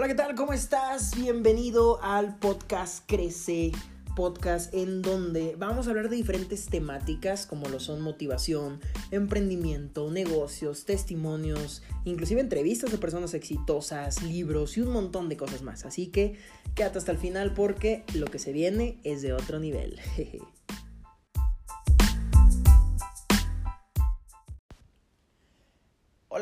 Hola, 0.00 0.08
¿qué 0.08 0.14
tal? 0.14 0.34
¿Cómo 0.34 0.54
estás? 0.54 1.14
Bienvenido 1.14 2.02
al 2.02 2.38
podcast 2.38 3.04
Crece, 3.06 3.70
podcast 4.16 4.72
en 4.72 5.02
donde 5.02 5.56
vamos 5.58 5.86
a 5.86 5.90
hablar 5.90 6.08
de 6.08 6.16
diferentes 6.16 6.64
temáticas 6.68 7.44
como 7.44 7.68
lo 7.68 7.80
son 7.80 8.00
motivación, 8.00 8.80
emprendimiento, 9.10 10.10
negocios, 10.10 10.86
testimonios, 10.86 11.82
inclusive 12.06 12.40
entrevistas 12.40 12.90
de 12.90 12.96
personas 12.96 13.34
exitosas, 13.34 14.22
libros 14.22 14.78
y 14.78 14.80
un 14.80 14.90
montón 14.90 15.28
de 15.28 15.36
cosas 15.36 15.60
más. 15.60 15.84
Así 15.84 16.06
que 16.06 16.38
quédate 16.74 16.96
hasta 16.96 17.12
el 17.12 17.18
final 17.18 17.52
porque 17.52 18.04
lo 18.14 18.24
que 18.24 18.38
se 18.38 18.54
viene 18.54 19.00
es 19.04 19.20
de 19.20 19.34
otro 19.34 19.58
nivel. 19.58 20.00
Hola, 20.16 20.59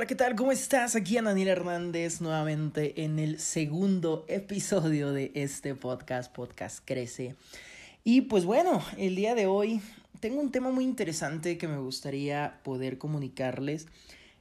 ¿qué 0.08 0.14
tal? 0.14 0.36
¿Cómo 0.36 0.52
estás? 0.52 0.96
Aquí 0.96 1.16
Daniel 1.16 1.48
Hernández 1.48 2.22
nuevamente 2.22 3.04
en 3.04 3.18
el 3.18 3.38
segundo 3.38 4.24
episodio 4.26 5.12
de 5.12 5.32
este 5.34 5.74
podcast, 5.74 6.34
Podcast 6.34 6.82
Crece. 6.82 7.36
Y 8.04 8.22
pues 8.22 8.46
bueno, 8.46 8.82
el 8.96 9.16
día 9.16 9.34
de 9.34 9.44
hoy 9.44 9.82
tengo 10.20 10.40
un 10.40 10.50
tema 10.50 10.70
muy 10.70 10.84
interesante 10.84 11.58
que 11.58 11.68
me 11.68 11.76
gustaría 11.76 12.58
poder 12.64 12.96
comunicarles. 12.96 13.86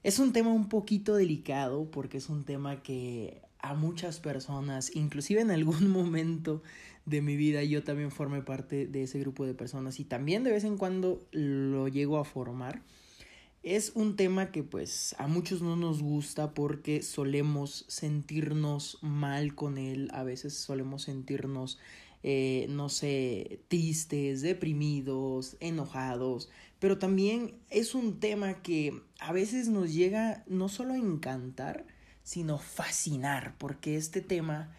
Es 0.03 0.20
un 0.20 0.31
tema 0.31 0.53
un 0.53 0.70
poquito 0.70 1.17
delicado 1.17 1.91
porque 1.91 2.20
es 2.20 2.30
un 2.30 2.45
tema 2.45 2.81
que 2.81 3.41
a 3.59 3.73
muchas 3.73 4.22
personas, 4.22 4.95
inclusive 4.95 5.41
en 5.41 5.52
algún 5.52 5.89
momento 5.91 6.63
de 7.05 7.22
mi 7.22 7.36
vida 7.36 7.61
yo 7.63 7.84
también 7.84 8.11
formé 8.11 8.41
parte 8.41 8.88
de 8.88 9.03
ese 9.03 9.20
grupo 9.20 9.45
de 9.45 9.53
personas 9.53 9.99
y 9.99 10.05
también 10.05 10.45
de 10.45 10.52
vez 10.52 10.63
en 10.63 10.77
cuando 10.77 11.27
lo 11.31 11.89
llego 11.89 12.20
a 12.20 12.23
formar 12.23 12.84
es 13.76 13.91
un 13.95 14.16
tema 14.16 14.52
que 14.52 14.63
pues 14.63 15.13
a 15.17 15.27
muchos 15.27 15.62
no 15.62 15.75
nos 15.75 16.02
gusta 16.02 16.53
porque 16.53 17.03
solemos 17.03 17.83
sentirnos 17.89 18.97
mal 19.02 19.55
con 19.55 19.78
él, 19.78 20.09
a 20.14 20.23
veces 20.23 20.53
solemos 20.55 21.03
sentirnos, 21.03 21.77
eh, 22.23 22.67
no 22.69 22.88
sé, 22.88 23.59
tristes, 23.67 24.42
deprimidos, 24.42 25.58
enojados, 25.59 26.50
pero 26.80 26.97
también 26.97 27.55
es 27.69 27.94
un 27.94 28.22
tema 28.22 28.61
que 28.61 29.02
a 29.19 29.33
veces 29.33 29.67
nos 29.67 29.94
llega 29.94 30.45
no 30.47 30.70
solo 30.70 30.94
a 30.94 30.97
encantar, 30.97 31.86
sino 32.23 32.59
fascinar, 32.59 33.55
porque 33.58 33.97
este 33.97 34.22
tema, 34.22 34.73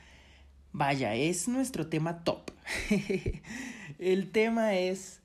vaya, 0.72 1.14
es 1.14 1.46
nuestro 1.46 1.88
tema 1.88 2.24
top. 2.24 2.52
El 3.98 4.30
tema 4.30 4.76
es 4.76 5.20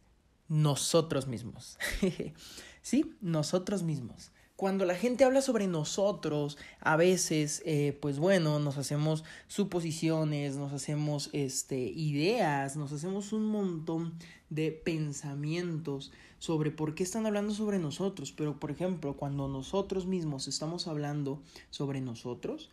nosotros 0.49 1.27
mismos. 1.27 1.77
¿sí? 2.83 3.15
Nosotros 3.21 3.81
mismos. 3.81 4.31
Cuando 4.55 4.85
la 4.85 4.95
gente 4.95 5.23
habla 5.23 5.41
sobre 5.41 5.65
nosotros, 5.65 6.59
a 6.79 6.95
veces, 6.95 7.63
eh, 7.65 7.97
pues 7.99 8.19
bueno, 8.19 8.59
nos 8.59 8.77
hacemos 8.77 9.23
suposiciones, 9.47 10.57
nos 10.57 10.71
hacemos 10.73 11.31
este, 11.33 11.79
ideas, 11.79 12.77
nos 12.77 12.91
hacemos 12.91 13.33
un 13.33 13.45
montón 13.45 14.13
de 14.51 14.71
pensamientos 14.71 16.11
sobre 16.37 16.69
por 16.69 16.93
qué 16.93 17.01
están 17.01 17.25
hablando 17.25 17.53
sobre 17.53 17.79
nosotros. 17.79 18.31
Pero, 18.31 18.59
por 18.59 18.69
ejemplo, 18.69 19.17
cuando 19.17 19.47
nosotros 19.47 20.05
mismos 20.05 20.47
estamos 20.47 20.87
hablando 20.87 21.41
sobre 21.71 21.99
nosotros, 21.99 22.69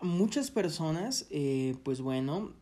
muchas 0.00 0.50
personas, 0.50 1.26
eh, 1.30 1.76
pues 1.82 2.00
bueno, 2.00 2.52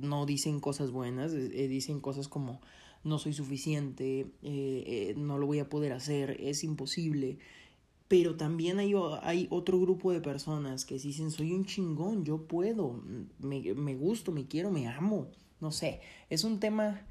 no 0.00 0.26
dicen 0.26 0.60
cosas 0.60 0.90
buenas, 0.90 1.32
eh, 1.32 1.68
dicen 1.68 2.00
cosas 2.00 2.28
como 2.28 2.60
no 3.06 3.18
soy 3.18 3.32
suficiente, 3.32 4.20
eh, 4.20 4.26
eh, 4.42 5.14
no 5.16 5.38
lo 5.38 5.46
voy 5.46 5.60
a 5.60 5.68
poder 5.68 5.92
hacer, 5.92 6.36
es 6.40 6.64
imposible. 6.64 7.38
Pero 8.08 8.36
también 8.36 8.78
hay, 8.78 8.94
hay, 9.22 9.46
otro 9.50 9.80
grupo 9.80 10.12
de 10.12 10.20
personas 10.20 10.84
que 10.84 10.98
dicen, 10.98 11.30
soy 11.30 11.52
un 11.52 11.64
chingón, 11.64 12.24
yo 12.24 12.46
puedo, 12.46 13.00
me, 13.38 13.74
me 13.74 13.94
gusto, 13.94 14.32
me 14.32 14.46
quiero, 14.46 14.70
me 14.70 14.88
amo. 14.88 15.28
No 15.60 15.72
sé, 15.72 16.00
es 16.30 16.44
un 16.44 16.60
tema 16.60 17.06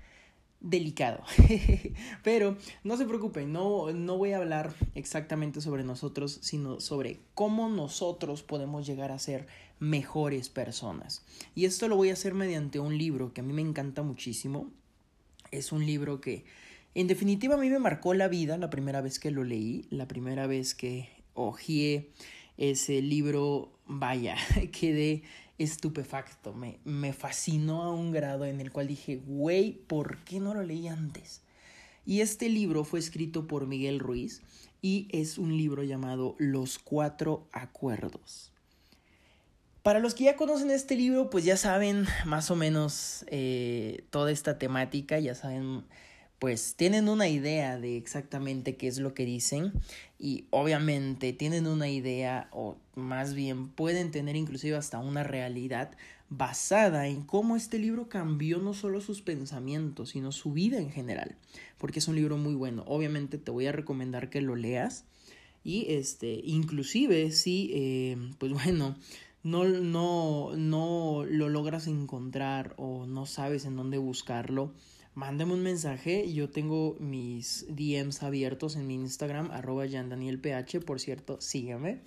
delicado. 0.60 1.24
Pero 2.24 2.58
no 2.84 2.98
se 2.98 3.06
preocupen, 3.06 3.54
no, 3.54 3.92
no 3.92 4.18
voy 4.18 4.34
a 4.34 4.38
hablar 4.38 4.74
exactamente 4.96 5.62
sobre 5.62 5.84
nosotros, 5.84 6.40
sino 6.42 6.80
sobre 6.80 7.22
cómo 7.34 7.70
nosotros 7.70 8.44
podemos 8.44 8.86
llegar 8.86 9.12
a 9.12 9.20
ser 9.20 9.48
mejores 9.80 10.50
personas. 10.50 11.24
Y 11.56 11.66
esto 11.66 11.88
lo 11.88 11.96
voy 11.96 12.10
a 12.10 12.14
hacer 12.14 12.34
mediante 12.34 12.80
un 12.80 12.98
libro 12.98 13.34
que 13.34 13.42
a 13.42 13.44
mí 13.44 13.54
me 13.54 13.62
encanta 13.62 14.02
muchísimo. 14.02 14.72
Es 15.58 15.72
un 15.72 15.86
libro 15.86 16.22
que 16.22 16.46
en 16.94 17.08
definitiva 17.08 17.56
a 17.56 17.58
mí 17.58 17.70
me 17.70 17.80
marcó 17.80 18.14
la 18.14 18.28
vida 18.28 18.58
la 18.58 18.70
primera 18.70 19.02
vez 19.02 19.20
que 19.20 19.32
lo 19.32 19.44
leí, 19.44 19.86
la 19.90 20.08
primera 20.08 20.48
vez 20.48 20.76
que 20.76 21.10
hojeé 21.34 22.12
ese 22.58 23.02
libro, 23.02 23.72
vaya, 23.86 24.38
quedé 24.72 25.24
estupefacto, 25.58 26.54
me, 26.54 26.80
me 26.84 27.14
fascinó 27.14 27.84
a 27.84 27.94
un 27.94 28.12
grado 28.12 28.46
en 28.46 28.60
el 28.60 28.72
cual 28.72 28.88
dije, 28.88 29.18
güey, 29.26 29.74
¿por 29.88 30.18
qué 30.24 30.40
no 30.40 30.54
lo 30.54 30.64
leí 30.64 30.88
antes? 30.88 31.42
Y 32.06 32.22
este 32.22 32.50
libro 32.50 32.84
fue 32.84 33.00
escrito 33.00 33.48
por 33.48 33.68
Miguel 33.68 34.00
Ruiz 34.00 34.42
y 34.82 35.08
es 35.12 35.38
un 35.38 35.58
libro 35.58 35.84
llamado 35.84 36.36
Los 36.38 36.78
Cuatro 36.78 37.48
Acuerdos. 37.52 38.55
Para 39.86 40.00
los 40.00 40.16
que 40.16 40.24
ya 40.24 40.36
conocen 40.36 40.72
este 40.72 40.96
libro, 40.96 41.30
pues 41.30 41.46
ya 41.46 41.58
saben 41.58 42.08
más 42.26 42.50
o 42.50 42.56
menos 42.56 43.24
eh, 43.28 44.04
toda 44.10 44.32
esta 44.32 44.58
temática, 44.58 45.20
ya 45.20 45.36
saben, 45.36 45.84
pues 46.40 46.74
tienen 46.76 47.08
una 47.08 47.30
idea 47.30 47.78
de 47.78 47.96
exactamente 47.96 48.78
qué 48.78 48.88
es 48.88 48.98
lo 48.98 49.14
que 49.14 49.26
dicen 49.26 49.74
y 50.18 50.46
obviamente 50.50 51.34
tienen 51.34 51.68
una 51.68 51.88
idea 51.88 52.50
o 52.52 52.78
más 52.96 53.36
bien 53.36 53.68
pueden 53.70 54.10
tener 54.10 54.36
inclusive 54.36 54.76
hasta 54.76 54.98
una 54.98 55.22
realidad 55.22 55.92
basada 56.30 57.08
en 57.08 57.22
cómo 57.22 57.56
este 57.56 57.78
libro 57.78 58.10
cambió 58.10 58.58
no 58.58 58.74
solo 58.74 59.02
sus 59.02 59.22
pensamientos, 59.22 60.10
sino 60.10 60.32
su 60.32 60.52
vida 60.52 60.80
en 60.80 60.90
general, 60.90 61.36
porque 61.78 62.00
es 62.00 62.08
un 62.08 62.16
libro 62.16 62.38
muy 62.38 62.56
bueno. 62.56 62.84
Obviamente 62.88 63.38
te 63.38 63.52
voy 63.52 63.68
a 63.68 63.72
recomendar 63.72 64.32
que 64.32 64.42
lo 64.42 64.56
leas 64.56 65.06
y 65.64 65.86
este, 65.94 66.42
inclusive 66.44 67.32
si, 67.32 67.70
eh, 67.76 68.18
pues 68.40 68.52
bueno, 68.66 68.96
no, 69.46 69.64
no, 69.64 70.56
no 70.56 71.24
lo 71.24 71.50
logras 71.50 71.86
encontrar 71.86 72.74
o 72.78 73.06
no 73.06 73.28
sabes 73.28 73.66
en 73.66 73.76
dónde 73.76 74.00
buscarlo, 74.00 74.74
mándame 75.14 75.54
un 75.54 75.62
mensaje. 75.62 76.34
Yo 76.34 76.50
tengo 76.50 76.96
mis 77.00 77.68
DMs 77.70 78.24
abiertos 78.24 78.76
en 78.76 78.88
mi 78.88 78.96
Instagram, 78.96 79.52
arroba 79.52 79.86
yandanielph, 79.86 80.84
por 80.84 81.00
cierto, 81.00 81.40
sígueme. 81.42 82.02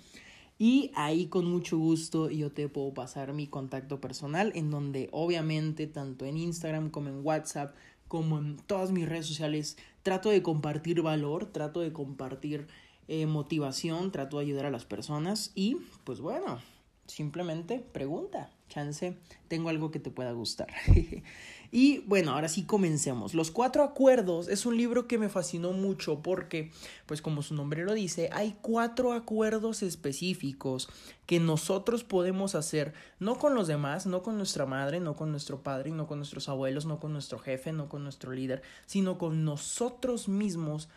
Y 0.57 0.91
ahí 0.95 1.27
con 1.27 1.45
mucho 1.45 1.77
gusto 1.77 2.29
yo 2.29 2.51
te 2.51 2.67
puedo 2.67 2.93
pasar 2.93 3.31
mi 3.31 3.47
contacto 3.47 4.01
personal, 4.01 4.51
en 4.53 4.69
donde 4.69 5.07
obviamente 5.13 5.87
tanto 5.87 6.25
en 6.25 6.35
Instagram 6.35 6.89
como 6.89 7.07
en 7.07 7.25
WhatsApp, 7.25 7.73
como 8.09 8.37
en 8.37 8.57
todas 8.57 8.91
mis 8.91 9.07
redes 9.07 9.27
sociales, 9.27 9.77
trato 10.03 10.29
de 10.29 10.41
compartir 10.41 11.01
valor, 11.01 11.45
trato 11.45 11.79
de 11.79 11.93
compartir 11.93 12.67
eh, 13.07 13.27
motivación, 13.27 14.11
trato 14.11 14.39
de 14.39 14.43
ayudar 14.43 14.65
a 14.65 14.71
las 14.71 14.83
personas 14.83 15.53
y 15.55 15.77
pues 16.03 16.19
bueno, 16.19 16.59
simplemente 17.09 17.79
pregunta. 17.79 18.51
Chance, 18.69 19.17
tengo 19.47 19.69
algo 19.69 19.89
que 19.89 19.99
te 19.99 20.11
pueda 20.11 20.31
gustar. 20.31 20.67
y 21.71 21.99
bueno, 22.05 22.33
ahora 22.33 22.47
sí 22.47 22.65
comencemos. 22.65 23.33
Los 23.33 23.49
cuatro 23.49 23.83
acuerdos 23.83 24.47
es 24.47 24.67
un 24.67 24.77
libro 24.77 25.07
que 25.07 25.17
me 25.17 25.27
fascinó 25.27 25.73
mucho 25.73 26.21
porque, 26.21 26.71
pues 27.07 27.23
como 27.23 27.41
su 27.41 27.55
nombre 27.55 27.83
lo 27.83 27.95
dice, 27.95 28.29
hay 28.31 28.55
cuatro 28.61 29.13
acuerdos 29.13 29.81
específicos 29.81 30.87
que 31.25 31.39
nosotros 31.39 32.03
podemos 32.03 32.53
hacer, 32.53 32.93
no 33.19 33.39
con 33.39 33.55
los 33.55 33.67
demás, 33.67 34.05
no 34.05 34.21
con 34.21 34.37
nuestra 34.37 34.67
madre, 34.67 34.99
no 34.99 35.15
con 35.15 35.31
nuestro 35.31 35.63
padre, 35.63 35.89
no 35.89 36.05
con 36.05 36.19
nuestros 36.19 36.47
abuelos, 36.47 36.85
no 36.85 36.99
con 36.99 37.11
nuestro 37.11 37.39
jefe, 37.39 37.73
no 37.73 37.89
con 37.89 38.03
nuestro 38.03 38.31
líder, 38.31 38.61
sino 38.85 39.17
con 39.17 39.43
nosotros 39.43 40.29
mismos 40.29 40.89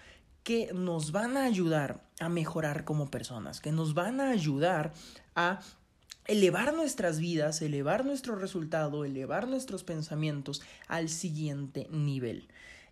que 0.43 0.73
nos 0.75 1.12
van 1.12 1.37
a 1.37 1.44
ayudar 1.44 2.03
a 2.20 2.29
mejorar 2.29 2.85
como 2.85 3.11
personas, 3.11 3.61
que 3.61 3.73
nos 3.73 3.94
van 3.94 4.20
a 4.20 4.31
ayudar 4.31 4.93
a 5.35 5.61
elevar 6.27 6.75
nuestras 6.75 7.19
vidas, 7.19 7.63
elevar 7.63 8.05
nuestro 8.05 8.37
resultado, 8.37 9.05
elevar 9.05 9.49
nuestros 9.49 9.85
pensamientos 9.85 10.63
al 10.89 11.09
siguiente 11.09 11.89
nivel. 11.91 12.49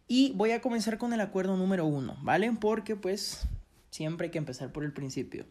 Y 0.09 0.33
voy 0.35 0.51
a 0.51 0.61
comenzar 0.61 0.99
con 0.99 1.13
el 1.13 1.21
acuerdo 1.21 1.57
número 1.57 1.87
uno, 1.87 2.19
¿vale? 2.23 2.51
Porque 2.61 2.97
pues 2.97 3.47
siempre 3.91 4.27
hay 4.27 4.31
que 4.31 4.39
empezar 4.39 4.73
por 4.73 4.85
el 4.85 4.93
principio. 4.93 5.47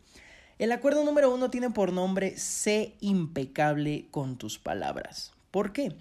El 0.57 0.73
acuerdo 0.73 1.05
número 1.05 1.33
uno 1.33 1.49
tiene 1.49 1.69
por 1.69 1.93
nombre 1.93 2.37
sé 2.37 2.95
impecable 2.99 4.07
con 4.11 4.37
tus 4.37 4.59
palabras. 4.59 5.31
¿Por 5.51 5.71
qué? 5.71 5.95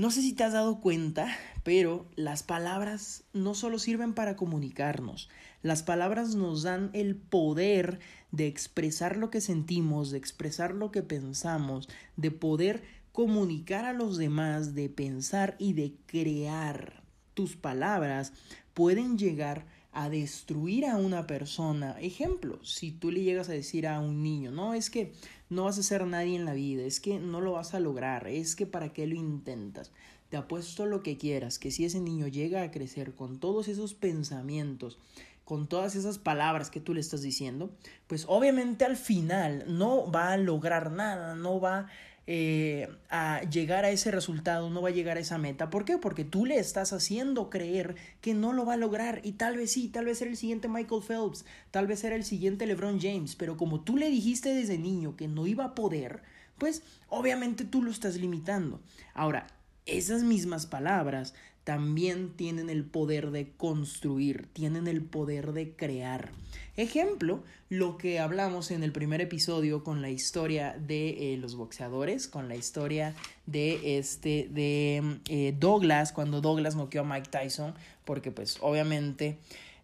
No 0.00 0.10
sé 0.10 0.22
si 0.22 0.32
te 0.32 0.44
has 0.44 0.54
dado 0.54 0.80
cuenta, 0.80 1.28
pero 1.62 2.06
las 2.16 2.42
palabras 2.42 3.24
no 3.34 3.52
solo 3.54 3.78
sirven 3.78 4.14
para 4.14 4.34
comunicarnos, 4.34 5.28
las 5.60 5.82
palabras 5.82 6.34
nos 6.34 6.62
dan 6.62 6.88
el 6.94 7.16
poder 7.16 8.00
de 8.32 8.46
expresar 8.46 9.18
lo 9.18 9.28
que 9.28 9.42
sentimos, 9.42 10.10
de 10.10 10.16
expresar 10.16 10.72
lo 10.72 10.90
que 10.90 11.02
pensamos, 11.02 11.86
de 12.16 12.30
poder 12.30 12.82
comunicar 13.12 13.84
a 13.84 13.92
los 13.92 14.16
demás, 14.16 14.74
de 14.74 14.88
pensar 14.88 15.54
y 15.58 15.74
de 15.74 15.96
crear. 16.06 17.02
Tus 17.34 17.56
palabras 17.56 18.32
pueden 18.72 19.18
llegar 19.18 19.58
a 19.58 19.79
destruir 20.10 20.86
a 20.86 20.96
una 20.96 21.26
persona. 21.26 21.98
Ejemplo, 22.00 22.64
si 22.64 22.92
tú 22.92 23.10
le 23.10 23.22
llegas 23.22 23.48
a 23.48 23.52
decir 23.52 23.86
a 23.86 24.00
un 24.00 24.22
niño, 24.22 24.50
no, 24.50 24.74
es 24.74 24.90
que 24.90 25.12
no 25.48 25.64
vas 25.64 25.78
a 25.78 25.82
ser 25.82 26.06
nadie 26.06 26.36
en 26.36 26.44
la 26.44 26.54
vida, 26.54 26.84
es 26.84 27.00
que 27.00 27.18
no 27.18 27.40
lo 27.40 27.52
vas 27.52 27.74
a 27.74 27.80
lograr, 27.80 28.28
es 28.28 28.56
que 28.56 28.66
para 28.66 28.92
qué 28.92 29.06
lo 29.06 29.16
intentas. 29.16 29.90
Te 30.28 30.36
apuesto 30.36 30.86
lo 30.86 31.02
que 31.02 31.16
quieras, 31.16 31.58
que 31.58 31.72
si 31.72 31.84
ese 31.84 32.00
niño 32.00 32.28
llega 32.28 32.62
a 32.62 32.70
crecer 32.70 33.14
con 33.14 33.40
todos 33.40 33.66
esos 33.66 33.94
pensamientos, 33.94 34.98
con 35.44 35.66
todas 35.66 35.96
esas 35.96 36.18
palabras 36.18 36.70
que 36.70 36.78
tú 36.78 36.94
le 36.94 37.00
estás 37.00 37.22
diciendo, 37.22 37.72
pues 38.06 38.24
obviamente 38.28 38.84
al 38.84 38.96
final 38.96 39.64
no 39.66 40.08
va 40.08 40.32
a 40.32 40.36
lograr 40.36 40.92
nada, 40.92 41.34
no 41.34 41.60
va 41.60 41.88
eh, 42.26 42.88
a 43.08 43.42
llegar 43.42 43.84
a 43.84 43.90
ese 43.90 44.10
resultado, 44.10 44.70
no 44.70 44.82
va 44.82 44.90
a 44.90 44.92
llegar 44.92 45.16
a 45.16 45.20
esa 45.20 45.38
meta. 45.38 45.70
¿Por 45.70 45.84
qué? 45.84 45.98
Porque 45.98 46.24
tú 46.24 46.46
le 46.46 46.58
estás 46.58 46.92
haciendo 46.92 47.50
creer 47.50 47.96
que 48.20 48.34
no 48.34 48.52
lo 48.52 48.64
va 48.64 48.74
a 48.74 48.76
lograr 48.76 49.20
y 49.24 49.32
tal 49.32 49.56
vez 49.56 49.72
sí, 49.72 49.88
tal 49.88 50.04
vez 50.04 50.20
era 50.22 50.30
el 50.30 50.36
siguiente 50.36 50.68
Michael 50.68 51.02
Phelps, 51.02 51.44
tal 51.70 51.86
vez 51.86 52.04
era 52.04 52.16
el 52.16 52.24
siguiente 52.24 52.66
LeBron 52.66 53.00
James, 53.00 53.36
pero 53.36 53.56
como 53.56 53.80
tú 53.80 53.96
le 53.96 54.10
dijiste 54.10 54.54
desde 54.54 54.78
niño 54.78 55.16
que 55.16 55.28
no 55.28 55.46
iba 55.46 55.64
a 55.64 55.74
poder, 55.74 56.22
pues 56.58 56.82
obviamente 57.08 57.64
tú 57.64 57.82
lo 57.82 57.90
estás 57.90 58.16
limitando. 58.16 58.80
Ahora, 59.14 59.46
esas 59.86 60.22
mismas 60.22 60.66
palabras 60.66 61.34
también 61.64 62.30
tienen 62.36 62.70
el 62.70 62.84
poder 62.84 63.30
de 63.30 63.50
construir, 63.52 64.48
tienen 64.52 64.88
el 64.88 65.02
poder 65.02 65.52
de 65.52 65.72
crear. 65.72 66.30
Ejemplo, 66.76 67.42
lo 67.68 67.98
que 67.98 68.18
hablamos 68.18 68.70
en 68.70 68.82
el 68.82 68.92
primer 68.92 69.20
episodio 69.20 69.84
con 69.84 70.00
la 70.00 70.08
historia 70.08 70.76
de 70.78 71.34
eh, 71.34 71.36
los 71.36 71.54
boxeadores, 71.56 72.26
con 72.26 72.48
la 72.48 72.56
historia 72.56 73.14
de 73.46 73.98
este 73.98 74.48
de 74.50 75.18
eh, 75.28 75.54
Douglas, 75.58 76.12
cuando 76.12 76.40
Douglas 76.40 76.76
noqueó 76.76 77.02
a 77.02 77.04
Mike 77.04 77.28
Tyson, 77.30 77.74
porque 78.04 78.30
pues 78.30 78.58
obviamente 78.62 79.38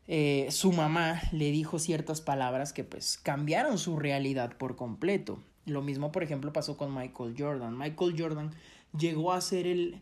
eh, 0.09 0.47
su 0.51 0.73
mamá 0.73 1.21
le 1.33 1.51
dijo 1.51 1.79
ciertas 1.79 2.21
palabras 2.21 2.73
que 2.73 2.85
pues 2.85 3.19
cambiaron 3.23 3.79
su 3.79 3.99
realidad 3.99 4.57
por 4.57 4.77
completo. 4.77 5.39
Lo 5.67 5.83
mismo, 5.83 6.13
por 6.13 6.23
ejemplo, 6.23 6.53
pasó 6.53 6.77
con 6.77 6.95
Michael 6.95 7.35
Jordan. 7.37 7.77
Michael 7.77 8.15
Jordan 8.17 8.53
llegó 8.97 9.33
a 9.33 9.41
ser 9.41 9.67
el 9.67 10.01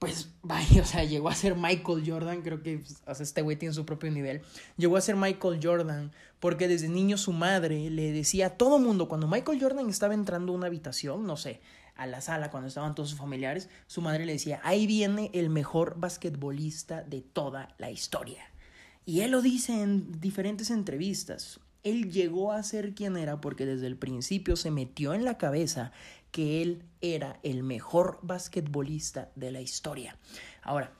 pues 0.00 0.30
vaya, 0.42 0.82
o 0.82 0.84
sea, 0.84 1.04
llegó 1.04 1.28
a 1.28 1.34
ser 1.36 1.54
Michael 1.54 2.02
Jordan, 2.04 2.42
creo 2.42 2.60
que 2.64 2.82
pues, 3.04 3.20
este 3.20 3.42
güey 3.42 3.56
tiene 3.56 3.72
su 3.72 3.86
propio 3.86 4.10
nivel, 4.10 4.42
llegó 4.76 4.96
a 4.96 5.00
ser 5.00 5.14
Michael 5.14 5.60
Jordan 5.62 6.10
porque 6.40 6.66
desde 6.66 6.88
niño 6.88 7.16
su 7.16 7.32
madre 7.32 7.88
le 7.90 8.10
decía 8.10 8.46
a 8.46 8.50
todo 8.50 8.80
mundo, 8.80 9.08
cuando 9.08 9.28
Michael 9.28 9.60
Jordan 9.60 9.88
estaba 9.88 10.14
entrando 10.14 10.52
a 10.52 10.56
una 10.56 10.66
habitación, 10.66 11.24
no 11.26 11.36
sé, 11.36 11.60
a 11.94 12.06
la 12.06 12.22
sala, 12.22 12.50
cuando 12.50 12.68
estaban 12.68 12.94
todos 12.94 13.10
sus 13.10 13.18
familiares, 13.18 13.68
su 13.86 14.00
madre 14.00 14.24
le 14.24 14.32
decía, 14.32 14.58
ahí 14.64 14.86
viene 14.86 15.30
el 15.34 15.50
mejor 15.50 15.96
basquetbolista 15.98 17.02
de 17.02 17.20
toda 17.20 17.74
la 17.76 17.90
historia. 17.90 18.42
Y 19.04 19.20
él 19.20 19.32
lo 19.32 19.42
dice 19.42 19.82
en 19.82 20.18
diferentes 20.18 20.70
entrevistas. 20.70 21.60
Él 21.82 22.10
llegó 22.10 22.52
a 22.52 22.62
ser 22.62 22.94
quien 22.94 23.18
era 23.18 23.42
porque 23.42 23.66
desde 23.66 23.86
el 23.86 23.96
principio 23.96 24.56
se 24.56 24.70
metió 24.70 25.12
en 25.12 25.26
la 25.26 25.36
cabeza 25.36 25.92
que 26.30 26.62
él 26.62 26.84
era 27.00 27.38
el 27.42 27.62
mejor 27.62 28.18
basquetbolista 28.22 29.30
de 29.34 29.50
la 29.50 29.60
historia. 29.60 30.16
Ahora, 30.62 30.92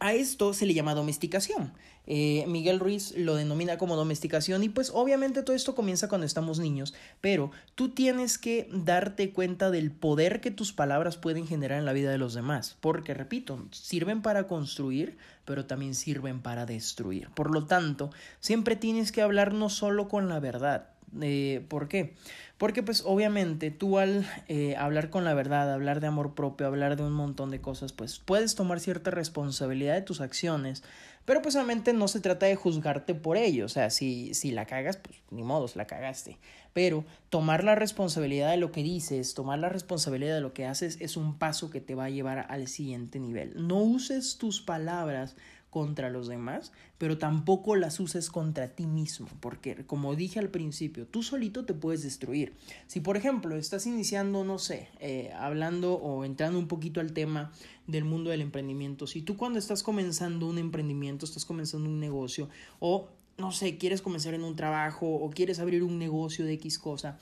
a 0.00 0.12
esto 0.12 0.52
se 0.52 0.66
le 0.66 0.74
llama 0.74 0.94
domesticación. 0.94 1.72
Eh, 2.06 2.44
Miguel 2.46 2.80
Ruiz 2.80 3.14
lo 3.16 3.34
denomina 3.34 3.78
como 3.78 3.96
domesticación 3.96 4.62
y 4.62 4.68
pues 4.68 4.90
obviamente 4.92 5.42
todo 5.42 5.56
esto 5.56 5.74
comienza 5.74 6.08
cuando 6.08 6.26
estamos 6.26 6.58
niños, 6.58 6.92
pero 7.22 7.50
tú 7.74 7.88
tienes 7.90 8.36
que 8.36 8.68
darte 8.70 9.32
cuenta 9.32 9.70
del 9.70 9.90
poder 9.90 10.42
que 10.42 10.50
tus 10.50 10.74
palabras 10.74 11.16
pueden 11.16 11.46
generar 11.46 11.78
en 11.78 11.86
la 11.86 11.94
vida 11.94 12.10
de 12.10 12.18
los 12.18 12.34
demás, 12.34 12.76
porque 12.80 13.14
repito, 13.14 13.66
sirven 13.70 14.20
para 14.20 14.46
construir, 14.46 15.16
pero 15.46 15.64
también 15.64 15.94
sirven 15.94 16.42
para 16.42 16.66
destruir. 16.66 17.30
Por 17.30 17.50
lo 17.50 17.64
tanto, 17.64 18.10
siempre 18.40 18.76
tienes 18.76 19.10
que 19.10 19.22
hablar 19.22 19.54
no 19.54 19.70
solo 19.70 20.08
con 20.08 20.28
la 20.28 20.40
verdad. 20.40 20.90
Eh, 21.20 21.64
¿Por 21.68 21.88
qué? 21.88 22.14
Porque 22.58 22.82
pues 22.82 23.02
obviamente 23.04 23.70
tú 23.70 23.98
al 23.98 24.26
eh, 24.48 24.76
hablar 24.76 25.10
con 25.10 25.24
la 25.24 25.34
verdad, 25.34 25.72
hablar 25.72 26.00
de 26.00 26.06
amor 26.06 26.34
propio, 26.34 26.66
hablar 26.66 26.96
de 26.96 27.02
un 27.02 27.12
montón 27.12 27.50
de 27.50 27.60
cosas, 27.60 27.92
pues 27.92 28.18
puedes 28.18 28.54
tomar 28.54 28.80
cierta 28.80 29.10
responsabilidad 29.10 29.94
de 29.94 30.02
tus 30.02 30.20
acciones, 30.20 30.82
pero 31.24 31.42
pues 31.42 31.56
obviamente 31.56 31.92
no 31.92 32.06
se 32.06 32.20
trata 32.20 32.46
de 32.46 32.54
juzgarte 32.54 33.14
por 33.14 33.36
ello, 33.36 33.66
o 33.66 33.68
sea, 33.68 33.90
si, 33.90 34.34
si 34.34 34.50
la 34.50 34.66
cagas, 34.66 34.98
pues 34.98 35.16
ni 35.30 35.42
modos, 35.42 35.74
la 35.74 35.86
cagaste. 35.86 36.38
Pero 36.72 37.04
tomar 37.30 37.64
la 37.64 37.74
responsabilidad 37.74 38.50
de 38.50 38.56
lo 38.56 38.72
que 38.72 38.82
dices, 38.82 39.34
tomar 39.34 39.58
la 39.58 39.68
responsabilidad 39.68 40.34
de 40.34 40.40
lo 40.40 40.52
que 40.52 40.66
haces 40.66 40.98
es 41.00 41.16
un 41.16 41.38
paso 41.38 41.70
que 41.70 41.80
te 41.80 41.94
va 41.94 42.06
a 42.06 42.10
llevar 42.10 42.46
al 42.48 42.68
siguiente 42.68 43.20
nivel. 43.20 43.66
No 43.66 43.78
uses 43.78 44.38
tus 44.38 44.60
palabras 44.60 45.36
contra 45.74 46.08
los 46.08 46.28
demás, 46.28 46.70
pero 46.98 47.18
tampoco 47.18 47.74
las 47.74 47.98
uses 47.98 48.30
contra 48.30 48.68
ti 48.68 48.86
mismo, 48.86 49.26
porque 49.40 49.84
como 49.86 50.14
dije 50.14 50.38
al 50.38 50.48
principio, 50.48 51.04
tú 51.04 51.24
solito 51.24 51.64
te 51.64 51.74
puedes 51.74 52.04
destruir. 52.04 52.54
Si 52.86 53.00
por 53.00 53.16
ejemplo 53.16 53.56
estás 53.56 53.84
iniciando, 53.84 54.44
no 54.44 54.60
sé, 54.60 54.88
eh, 55.00 55.32
hablando 55.36 55.94
o 55.94 56.24
entrando 56.24 56.60
un 56.60 56.68
poquito 56.68 57.00
al 57.00 57.12
tema 57.12 57.50
del 57.88 58.04
mundo 58.04 58.30
del 58.30 58.40
emprendimiento, 58.40 59.08
si 59.08 59.20
tú 59.20 59.36
cuando 59.36 59.58
estás 59.58 59.82
comenzando 59.82 60.46
un 60.46 60.58
emprendimiento, 60.58 61.24
estás 61.24 61.44
comenzando 61.44 61.90
un 61.90 61.98
negocio 61.98 62.48
o 62.78 63.08
no 63.36 63.50
sé, 63.50 63.76
quieres 63.76 64.00
comenzar 64.00 64.34
en 64.34 64.44
un 64.44 64.54
trabajo 64.54 65.08
o 65.08 65.28
quieres 65.30 65.58
abrir 65.58 65.82
un 65.82 65.98
negocio 65.98 66.44
de 66.44 66.52
X 66.52 66.78
cosa, 66.78 67.18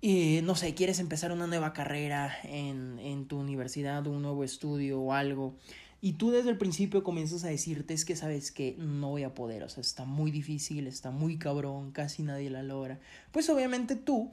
y 0.00 0.38
no 0.44 0.54
sé, 0.54 0.72
quieres 0.74 1.00
empezar 1.00 1.32
una 1.32 1.48
nueva 1.48 1.72
carrera 1.72 2.32
en, 2.44 3.00
en 3.00 3.26
tu 3.26 3.40
universidad, 3.40 4.06
un 4.06 4.22
nuevo 4.22 4.44
estudio 4.44 5.00
o 5.00 5.12
algo, 5.12 5.56
y 6.00 6.14
tú 6.14 6.30
desde 6.30 6.50
el 6.50 6.58
principio 6.58 7.02
comienzas 7.02 7.44
a 7.44 7.48
decirte 7.48 7.94
es 7.94 8.04
que 8.04 8.16
sabes 8.16 8.52
que 8.52 8.76
no 8.78 9.10
voy 9.10 9.22
a 9.22 9.34
poder, 9.34 9.62
o 9.62 9.68
sea, 9.68 9.80
está 9.80 10.04
muy 10.04 10.30
difícil, 10.30 10.86
está 10.86 11.10
muy 11.10 11.38
cabrón, 11.38 11.92
casi 11.92 12.22
nadie 12.22 12.50
la 12.50 12.62
logra. 12.62 13.00
Pues 13.32 13.48
obviamente 13.48 13.96
tú 13.96 14.30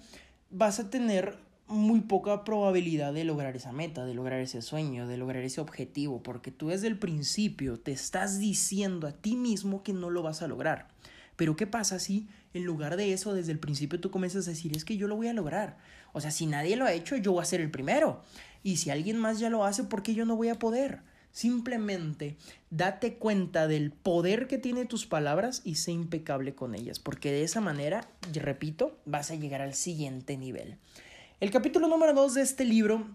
vas 0.51 0.79
a 0.79 0.89
tener 0.89 1.37
muy 1.67 2.01
poca 2.01 2.43
probabilidad 2.43 3.13
de 3.13 3.23
lograr 3.23 3.55
esa 3.55 3.71
meta, 3.71 4.05
de 4.05 4.13
lograr 4.13 4.41
ese 4.41 4.61
sueño, 4.61 5.07
de 5.07 5.17
lograr 5.17 5.43
ese 5.43 5.61
objetivo, 5.61 6.21
porque 6.21 6.51
tú 6.51 6.67
desde 6.67 6.87
el 6.87 6.99
principio 6.99 7.79
te 7.79 7.91
estás 7.91 8.39
diciendo 8.39 9.07
a 9.07 9.13
ti 9.13 9.35
mismo 9.35 9.83
que 9.83 9.93
no 9.93 10.09
lo 10.09 10.21
vas 10.21 10.41
a 10.41 10.47
lograr. 10.47 10.89
Pero 11.35 11.55
¿qué 11.55 11.65
pasa 11.65 11.97
si 11.99 12.27
en 12.53 12.65
lugar 12.65 12.97
de 12.97 13.13
eso 13.13 13.33
desde 13.33 13.51
el 13.51 13.59
principio 13.59 13.99
tú 13.99 14.11
comienzas 14.11 14.45
a 14.47 14.51
decir 14.51 14.75
es 14.75 14.85
que 14.85 14.97
yo 14.97 15.07
lo 15.07 15.15
voy 15.15 15.27
a 15.27 15.33
lograr? 15.33 15.77
O 16.11 16.21
sea, 16.21 16.29
si 16.29 16.45
nadie 16.45 16.75
lo 16.75 16.85
ha 16.85 16.93
hecho, 16.93 17.15
yo 17.15 17.31
voy 17.31 17.41
a 17.41 17.45
ser 17.45 17.61
el 17.61 17.71
primero. 17.71 18.21
Y 18.61 18.77
si 18.77 18.91
alguien 18.91 19.17
más 19.17 19.39
ya 19.39 19.49
lo 19.49 19.65
hace, 19.65 19.83
¿por 19.83 20.03
qué 20.03 20.13
yo 20.13 20.25
no 20.25 20.35
voy 20.35 20.49
a 20.49 20.59
poder? 20.59 21.01
Simplemente 21.33 22.37
date 22.69 23.15
cuenta 23.15 23.67
del 23.67 23.91
poder 23.91 24.47
que 24.47 24.59
tiene 24.59 24.85
tus 24.85 25.07
palabras 25.07 25.63
y 25.65 25.75
sé 25.75 25.91
impecable 25.91 26.53
con 26.53 26.75
ellas, 26.75 26.99
porque 26.99 27.31
de 27.31 27.43
esa 27.43 27.59
manera, 27.59 28.07
repito, 28.31 28.99
vas 29.05 29.31
a 29.31 29.35
llegar 29.35 29.59
al 29.59 29.73
siguiente 29.73 30.37
nivel. 30.37 30.77
El 31.39 31.49
capítulo 31.49 31.87
número 31.87 32.13
2 32.13 32.35
de 32.35 32.41
este 32.43 32.65
libro 32.65 33.07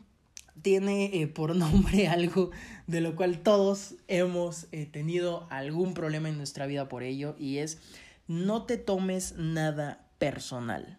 tiene 0.63 1.23
eh, 1.23 1.29
por 1.29 1.55
nombre 1.57 2.09
algo 2.09 2.51
de 2.89 3.01
lo 3.01 3.15
cual 3.15 3.39
todos 3.39 3.95
hemos 4.09 4.67
eh, 4.73 4.87
tenido 4.87 5.47
algún 5.49 5.95
problema 5.95 6.29
en 6.29 6.39
nuestra 6.39 6.67
vida 6.67 6.89
por 6.89 7.05
ello 7.05 7.37
y 7.39 7.59
es 7.59 7.79
no 8.27 8.65
te 8.65 8.79
tomes 8.79 9.37
nada 9.37 10.05
personal. 10.19 10.99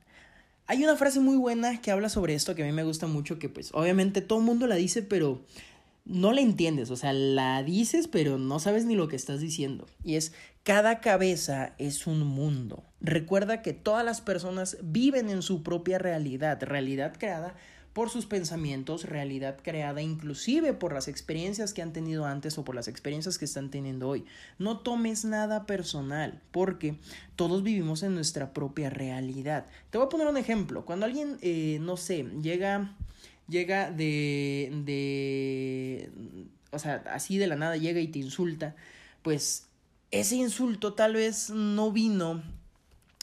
Hay 0.67 0.83
una 0.83 0.95
frase 0.95 1.19
muy 1.19 1.35
buena 1.35 1.81
que 1.81 1.91
habla 1.91 2.07
sobre 2.09 2.35
esto 2.35 2.55
que 2.55 2.63
a 2.63 2.65
mí 2.65 2.71
me 2.71 2.83
gusta 2.83 3.07
mucho, 3.07 3.39
que 3.39 3.49
pues 3.49 3.71
obviamente 3.73 4.21
todo 4.21 4.39
el 4.39 4.45
mundo 4.45 4.67
la 4.67 4.75
dice, 4.75 5.01
pero 5.01 5.43
no 6.09 6.33
la 6.33 6.41
entiendes, 6.41 6.89
o 6.89 6.95
sea, 6.95 7.13
la 7.13 7.61
dices, 7.63 8.07
pero 8.07 8.37
no 8.39 8.59
sabes 8.59 8.85
ni 8.85 8.95
lo 8.95 9.07
que 9.07 9.15
estás 9.15 9.39
diciendo. 9.39 9.87
Y 10.03 10.15
es, 10.15 10.33
cada 10.63 11.01
cabeza 11.01 11.75
es 11.77 12.07
un 12.07 12.21
mundo. 12.25 12.83
Recuerda 12.99 13.61
que 13.61 13.73
todas 13.73 14.03
las 14.03 14.19
personas 14.19 14.77
viven 14.81 15.29
en 15.29 15.43
su 15.43 15.61
propia 15.61 15.99
realidad, 15.99 16.61
realidad 16.63 17.13
creada 17.17 17.55
por 17.93 18.09
sus 18.09 18.25
pensamientos, 18.25 19.03
realidad 19.03 19.57
creada 19.61 20.01
inclusive 20.01 20.73
por 20.73 20.93
las 20.93 21.07
experiencias 21.07 21.73
que 21.73 21.81
han 21.81 21.93
tenido 21.93 22.25
antes 22.25 22.57
o 22.57 22.63
por 22.63 22.73
las 22.73 22.87
experiencias 22.87 23.37
que 23.37 23.45
están 23.45 23.69
teniendo 23.69 24.07
hoy. 24.07 24.25
No 24.57 24.79
tomes 24.79 25.25
nada 25.25 25.65
personal, 25.67 26.41
porque 26.51 26.97
todos 27.35 27.61
vivimos 27.61 28.01
en 28.01 28.15
nuestra 28.15 28.53
propia 28.53 28.89
realidad. 28.89 29.67
Te 29.91 29.99
voy 29.99 30.07
a 30.07 30.09
poner 30.09 30.27
un 30.27 30.37
ejemplo. 30.37 30.85
Cuando 30.85 31.05
alguien, 31.05 31.37
eh, 31.41 31.77
no 31.81 31.97
sé, 31.97 32.23
llega 32.41 32.95
llega 33.49 33.91
de, 33.91 34.71
de, 34.85 36.11
o 36.71 36.79
sea, 36.79 37.03
así 37.11 37.37
de 37.37 37.47
la 37.47 37.55
nada 37.55 37.77
llega 37.77 37.99
y 37.99 38.07
te 38.07 38.19
insulta, 38.19 38.75
pues 39.21 39.67
ese 40.11 40.35
insulto 40.35 40.93
tal 40.93 41.13
vez 41.13 41.49
no 41.49 41.91
vino 41.91 42.41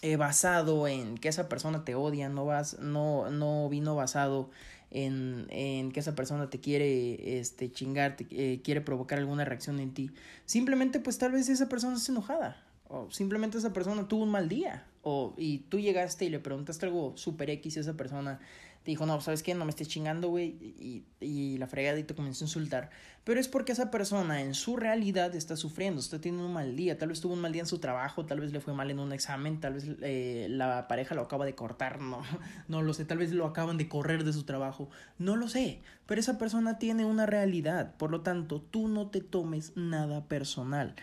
eh, 0.03 0.17
basado 0.17 0.87
en 0.89 1.17
que 1.17 1.29
esa 1.29 1.49
persona 1.49 1.85
te 1.85 1.95
odia, 1.95 2.29
no, 2.29 2.45
vas, 2.45 2.79
no, 2.81 3.31
no 3.31 3.69
vino 3.69 3.95
basado 3.95 4.51
en, 4.91 5.47
en, 5.51 5.91
que 5.91 6.01
esa 6.01 6.15
persona 6.15 6.51
te 6.51 6.61
quiere 6.61 7.39
este, 7.39 7.73
chingar, 7.73 8.17
te, 8.17 8.27
eh, 8.31 8.61
quiere 8.63 8.81
provocar 8.81 9.19
alguna 9.19 9.45
reacción 9.45 9.81
en 9.81 9.93
ti. 9.95 10.11
Simplemente 10.45 11.01
pues 11.01 11.19
tal 11.19 11.33
vez 11.33 11.49
esa 11.49 11.69
persona 11.69 11.97
está 11.97 12.13
enojada 12.13 12.63
o 12.89 13.11
simplemente 13.11 13.59
esa 13.59 13.73
persona 13.73 14.07
tuvo 14.07 14.23
un 14.23 14.31
mal 14.31 14.49
día 14.49 14.85
o 15.03 15.35
y 15.37 15.59
tú 15.59 15.81
llegaste 15.81 16.25
y 16.25 16.29
le 16.29 16.39
preguntaste 16.39 16.87
algo 16.87 17.17
super 17.17 17.51
X 17.51 17.77
y 17.77 17.81
esa 17.81 17.95
persona 17.95 18.39
te 18.87 18.93
dijo, 18.93 19.05
no, 19.05 19.21
¿sabes 19.21 19.43
qué? 19.43 19.53
No 19.53 19.65
me 19.65 19.71
estés 19.71 19.89
chingando, 19.89 20.29
güey, 20.29 20.47
y, 20.79 21.05
y 21.19 21.59
la 21.59 21.67
fregada 21.67 22.01
comenzó 22.15 22.45
a 22.45 22.47
insultar. 22.47 22.91
Pero 23.25 23.41
es 23.41 23.49
porque 23.49 23.73
esa 23.73 23.91
persona 23.91 24.43
en 24.43 24.55
su 24.55 24.77
realidad 24.77 25.35
está 25.35 25.57
sufriendo, 25.57 26.01
está 26.01 26.21
teniendo 26.21 26.47
un 26.47 26.53
mal 26.53 26.77
día, 26.77 26.97
tal 26.97 27.09
vez 27.09 27.21
tuvo 27.21 27.33
un 27.33 27.41
mal 27.41 27.51
día 27.51 27.63
en 27.63 27.67
su 27.67 27.81
trabajo, 27.81 28.27
tal 28.27 28.39
vez 28.39 28.53
le 28.53 28.61
fue 28.61 28.75
mal 28.75 28.89
en 28.89 29.01
un 29.01 29.13
examen, 29.13 29.59
tal 29.59 29.75
vez 29.75 29.87
eh, 30.03 30.47
la 30.51 30.87
pareja 30.87 31.17
lo 31.17 31.23
acaba 31.23 31.45
de 31.45 31.57
cortar, 31.57 32.01
no, 32.01 32.23
no 32.69 32.81
lo 32.81 32.95
sé, 32.95 33.05
tal 33.05 33.19
vez 33.19 33.33
lo 33.33 33.45
acaban 33.45 33.77
de 33.77 33.89
correr 33.89 34.23
de 34.23 34.33
su 34.33 34.45
trabajo, 34.45 34.89
no 35.19 35.35
lo 35.35 35.49
sé, 35.49 35.81
pero 36.07 36.21
esa 36.21 36.39
persona 36.39 36.79
tiene 36.79 37.05
una 37.05 37.27
realidad, 37.27 37.97
por 37.97 38.13
lo 38.13 38.21
tanto, 38.21 38.63
tú 38.63 38.87
no 38.87 39.09
te 39.09 39.21
tomes 39.21 39.73
nada 39.75 40.29
personal. 40.29 40.95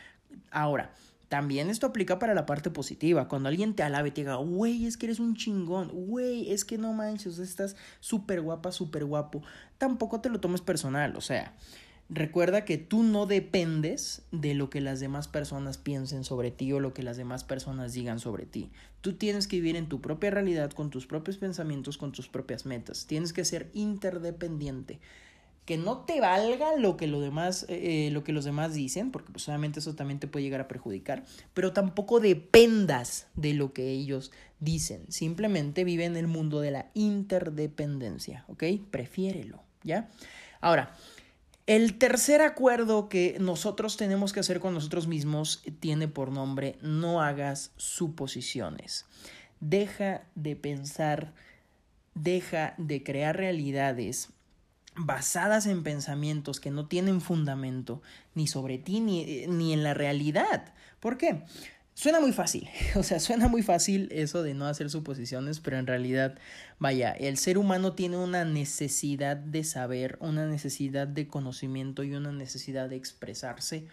Ahora, 0.52 0.94
también 1.30 1.70
esto 1.70 1.88
aplica 1.88 2.20
para 2.20 2.34
la 2.34 2.46
parte 2.46 2.70
positiva. 2.70 3.27
Cuando 3.27 3.50
alguien 3.50 3.74
te 3.74 3.84
alabe 3.84 4.12
te 4.12 4.22
diga, 4.22 4.36
güey, 4.36 4.86
es 4.86 4.98
que 4.98 5.08
eres 5.08 5.20
un 5.20 5.36
chingón, 5.36 5.89
güey, 5.89 6.51
es 6.51 6.65
que 6.65 6.77
no 6.77 6.94
manches, 6.94 7.39
estás 7.39 7.75
súper 8.00 8.42
guapa, 8.42 8.72
súper 8.72 9.06
guapo, 9.06 9.42
tampoco 9.77 10.22
te 10.22 10.30
lo 10.30 10.39
tomes 10.39 10.62
personal. 10.62 11.15
O 11.15 11.22
sea, 11.22 11.53
recuerda 12.10 12.65
que 12.65 12.77
tú 12.77 13.03
no 13.03 13.25
dependes 13.25 14.22
de 14.32 14.53
lo 14.53 14.70
que 14.70 14.82
las 14.82 15.00
demás 15.00 15.27
personas 15.27 15.77
piensen 15.77 16.24
sobre 16.24 16.51
ti 16.51 16.72
o 16.72 16.80
lo 16.80 16.94
que 16.94 17.03
las 17.03 17.18
demás 17.18 17.44
personas 17.44 17.94
digan 17.94 18.20
sobre 18.20 18.46
ti. 18.46 18.72
Tú 19.01 19.13
tienes 19.13 19.48
que 19.48 19.56
vivir 19.58 19.75
en 19.75 19.89
tu 19.89 20.01
propia 20.01 20.30
realidad, 20.30 20.72
con 20.72 20.89
tus 20.89 21.08
propios 21.08 21.38
pensamientos, 21.38 21.98
con 21.98 22.12
tus 22.12 22.30
propias 22.30 22.65
metas. 22.65 23.06
Tienes 23.08 23.34
que 23.34 23.46
ser 23.46 23.70
interdependiente 23.74 25.00
que 25.65 25.77
no 25.77 26.00
te 26.00 26.20
valga 26.20 26.75
lo 26.77 26.98
que, 26.98 27.08
lo 27.08 27.22
demás, 27.22 27.65
eh, 27.70 28.10
lo 28.12 28.24
que 28.24 28.34
los 28.34 28.43
demás 28.43 28.74
dicen, 28.74 29.12
porque 29.12 29.32
pues 29.32 29.48
eso 29.48 29.96
también 29.96 30.20
te 30.20 30.27
puede 30.27 30.43
llegar 30.43 30.62
a 30.62 30.67
perjudicar, 30.67 31.24
pero 31.53 31.72
tampoco 31.72 32.20
dependas 32.20 33.27
de 33.36 33.53
lo 33.53 33.74
que 33.74 33.89
ellos 33.89 34.32
dicen. 34.60 35.05
Simplemente 35.10 35.84
vive 35.84 36.05
en 36.05 36.17
el 36.17 36.27
mundo 36.27 36.60
de 36.60 36.72
la 36.72 36.89
interdependencia, 36.93 38.46
¿ok? 38.48 38.63
Prefiérelo, 38.91 39.63
¿ya? 39.84 40.10
Ahora, 40.60 40.96
el 41.65 41.98
tercer 41.98 42.41
acuerdo 42.41 43.08
que 43.08 43.38
nosotros 43.39 43.96
tenemos 43.96 44.34
que 44.34 44.41
hacer 44.41 44.60
con 44.60 44.74
nosotros 44.74 45.08
mismos 45.08 45.63
tiene 45.79 46.10
por 46.10 46.29
nombre 46.29 46.77
no 46.82 47.22
hagas 47.22 47.72
suposiciones. 47.77 49.05
Deja 49.62 50.24
de 50.36 50.58
pensar, 50.58 51.34
deja 52.15 52.74
de 52.77 53.01
crear 53.01 53.38
realidades 53.38 54.34
basadas 54.96 55.66
en 55.66 55.84
pensamientos 55.84 56.60
que 56.60 56.72
no 56.72 56.88
tienen 56.88 57.22
fundamento 57.22 58.02
ni 58.36 58.48
sobre 58.48 58.78
ti 58.78 59.00
ni, 59.00 59.48
ni 59.48 59.74
en 59.74 59.84
la 59.84 59.94
realidad. 59.94 60.74
¿Por 61.00 61.18
qué? 61.18 61.44
Suena 61.96 62.20
muy 62.20 62.32
fácil, 62.32 62.68
o 62.96 63.04
sea, 63.04 63.20
suena 63.20 63.48
muy 63.48 63.62
fácil 63.62 64.10
eso 64.12 64.42
de 64.42 64.54
no 64.54 64.66
hacer 64.66 64.90
suposiciones, 64.90 65.60
pero 65.60 65.78
en 65.78 65.86
realidad, 65.86 66.36
vaya, 66.80 67.12
el 67.12 67.38
ser 67.38 67.58
humano 67.58 67.94
tiene 67.94 68.18
una 68.18 68.46
necesidad 68.46 69.38
de 69.38 69.64
saber, 69.64 70.18
una 70.20 70.48
necesidad 70.48 71.08
de 71.08 71.28
conocimiento 71.28 72.04
y 72.04 72.16
una 72.16 72.32
necesidad 72.32 72.90
de 72.90 72.96
expresarse 72.96 73.88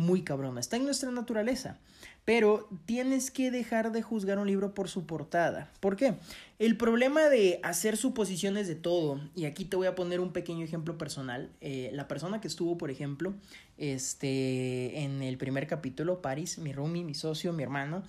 muy 0.00 0.22
cabrona. 0.22 0.60
Está 0.60 0.76
en 0.76 0.84
nuestra 0.84 1.10
naturaleza. 1.10 1.78
Pero 2.24 2.68
tienes 2.86 3.30
que 3.30 3.50
dejar 3.50 3.92
de 3.92 4.02
juzgar 4.02 4.38
un 4.38 4.46
libro 4.46 4.74
por 4.74 4.88
su 4.88 5.04
portada. 5.04 5.70
¿Por 5.80 5.96
qué? 5.96 6.14
El 6.58 6.76
problema 6.76 7.28
de 7.28 7.60
hacer 7.62 7.96
suposiciones 7.96 8.68
de 8.68 8.74
todo, 8.74 9.20
y 9.34 9.44
aquí 9.44 9.64
te 9.64 9.76
voy 9.76 9.86
a 9.86 9.94
poner 9.94 10.20
un 10.20 10.32
pequeño 10.32 10.64
ejemplo 10.64 10.96
personal. 10.96 11.50
Eh, 11.60 11.90
la 11.92 12.08
persona 12.08 12.40
que 12.40 12.48
estuvo, 12.48 12.78
por 12.78 12.90
ejemplo, 12.90 13.34
este, 13.78 15.00
en 15.00 15.22
el 15.22 15.38
primer 15.38 15.66
capítulo, 15.66 16.22
Paris, 16.22 16.58
mi 16.58 16.72
roomie, 16.72 17.04
mi 17.04 17.14
socio, 17.14 17.52
mi 17.52 17.62
hermano, 17.62 18.02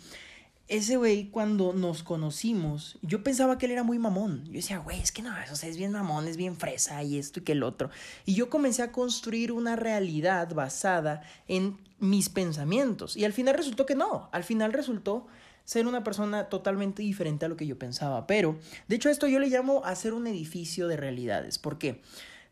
ese 0.72 0.96
güey, 0.96 1.30
cuando 1.30 1.74
nos 1.74 2.02
conocimos, 2.02 2.98
yo 3.02 3.24
pensaba 3.24 3.58
que 3.58 3.66
él 3.66 3.74
era 3.74 3.84
muy 3.84 4.00
mamón. 4.00 4.46
Yo 4.46 4.54
decía, 4.54 4.78
güey, 4.78 5.02
es 5.02 5.12
que 5.12 5.22
no, 5.22 5.30
o 5.52 5.56
sea, 5.58 5.68
es 5.68 5.76
bien 5.76 5.92
mamón, 5.92 6.30
es 6.30 6.38
bien 6.38 6.56
fresa 6.56 7.04
y 7.04 7.18
esto 7.18 7.42
y 7.42 7.44
que 7.44 7.52
el 7.52 7.64
otro. 7.64 7.90
Y 8.26 8.36
yo 8.36 8.50
comencé 8.50 8.82
a 8.82 8.94
construir 8.94 9.52
una 9.52 9.76
realidad 9.76 10.54
basada 10.54 11.24
en 11.50 11.78
mis 12.00 12.30
pensamientos. 12.30 13.18
Y 13.18 13.26
al 13.26 13.34
final 13.34 13.56
resultó 13.56 13.86
que 13.86 13.96
no. 13.96 14.30
Al 14.32 14.46
final 14.46 14.72
resultó 14.72 15.28
ser 15.66 15.88
una 15.88 16.06
persona 16.06 16.48
totalmente 16.48 17.04
diferente 17.04 17.46
a 17.46 17.50
lo 17.50 17.58
que 17.58 17.68
yo 17.68 17.78
pensaba. 17.78 18.26
Pero, 18.26 18.58
de 18.88 18.96
hecho, 18.96 19.10
esto 19.10 19.28
yo 19.28 19.40
le 19.40 19.50
llamo 19.50 19.84
hacer 19.84 20.14
un 20.14 20.26
edificio 20.26 20.88
de 20.88 20.96
realidades. 20.96 21.58
¿Por 21.58 21.80
qué? 21.80 22.02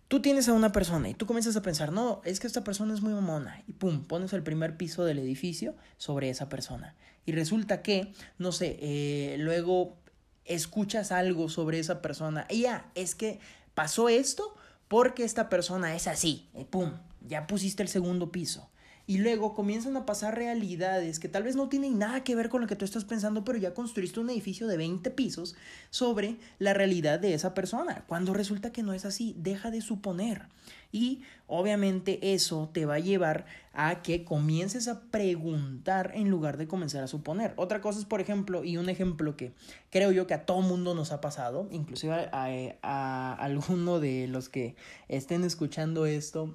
Tú 0.09 0.21
tienes 0.21 0.49
a 0.49 0.53
una 0.53 0.71
persona 0.71 1.07
y 1.07 1.13
tú 1.13 1.27
comienzas 1.27 1.55
a 1.55 1.61
pensar, 1.61 1.91
no, 1.93 2.21
es 2.25 2.39
que 2.39 2.47
esta 2.47 2.63
persona 2.63 2.95
es 2.95 3.01
muy 3.01 3.13
mamona. 3.13 3.63
Y 3.67 3.73
pum, 3.73 4.03
pones 4.03 4.33
el 4.33 4.41
primer 4.43 4.75
piso 4.75 5.05
del 5.05 5.19
edificio 5.19 5.75
sobre 5.97 6.31
esa 6.31 6.49
persona. 6.49 6.95
Y 7.27 7.31
resulta 7.31 7.83
que, 7.83 8.11
no 8.39 8.51
sé, 8.51 8.77
eh, 8.81 9.37
luego 9.37 9.97
escuchas 10.45 11.11
algo 11.11 11.47
sobre 11.47 11.77
esa 11.77 12.01
persona. 12.01 12.47
Y 12.49 12.61
ya, 12.61 12.89
es 12.95 13.13
que 13.13 13.39
pasó 13.75 14.09
esto 14.09 14.57
porque 14.87 15.23
esta 15.23 15.47
persona 15.47 15.95
es 15.95 16.07
así. 16.07 16.49
Y 16.55 16.65
pum, 16.65 16.91
ya 17.21 17.45
pusiste 17.45 17.83
el 17.83 17.89
segundo 17.89 18.31
piso 18.31 18.67
y 19.09 19.17
luego 19.17 19.55
comienzan 19.55 19.97
a 19.97 20.05
pasar 20.05 20.35
realidades 20.35 21.19
que 21.19 21.27
tal 21.27 21.41
vez 21.41 21.55
no 21.55 21.67
tienen 21.67 21.97
nada 21.97 22.23
que 22.23 22.35
ver 22.35 22.47
con 22.47 22.61
lo 22.61 22.67
que 22.67 22.75
tú 22.75 22.85
estás 22.85 23.05
pensando, 23.05 23.43
pero 23.43 23.57
ya 23.57 23.73
construiste 23.73 24.19
un 24.19 24.29
edificio 24.29 24.67
de 24.67 24.77
20 24.77 25.09
pisos 25.09 25.55
sobre 25.89 26.37
la 26.59 26.75
realidad 26.75 27.19
de 27.19 27.33
esa 27.33 27.55
persona, 27.55 28.03
cuando 28.05 28.35
resulta 28.35 28.71
que 28.71 28.83
no 28.83 28.93
es 28.93 29.05
así, 29.05 29.33
deja 29.35 29.71
de 29.71 29.81
suponer. 29.81 30.43
Y 30.91 31.23
obviamente 31.47 32.35
eso 32.35 32.69
te 32.71 32.85
va 32.85 32.95
a 32.95 32.99
llevar 32.99 33.47
a 33.73 34.03
que 34.03 34.23
comiences 34.23 34.87
a 34.87 35.01
preguntar 35.01 36.11
en 36.13 36.29
lugar 36.29 36.57
de 36.57 36.67
comenzar 36.67 37.03
a 37.03 37.07
suponer. 37.07 37.53
Otra 37.55 37.81
cosa 37.81 37.97
es, 37.97 38.05
por 38.05 38.21
ejemplo, 38.21 38.63
y 38.63 38.77
un 38.77 38.89
ejemplo 38.89 39.35
que 39.35 39.53
creo 39.89 40.11
yo 40.11 40.27
que 40.27 40.35
a 40.35 40.45
todo 40.45 40.61
mundo 40.61 40.93
nos 40.93 41.11
ha 41.11 41.19
pasado, 41.19 41.67
inclusive 41.71 42.29
a, 42.31 42.47
a 42.83 43.33
alguno 43.33 43.99
de 43.99 44.27
los 44.27 44.49
que 44.49 44.75
estén 45.07 45.43
escuchando 45.43 46.05
esto, 46.05 46.53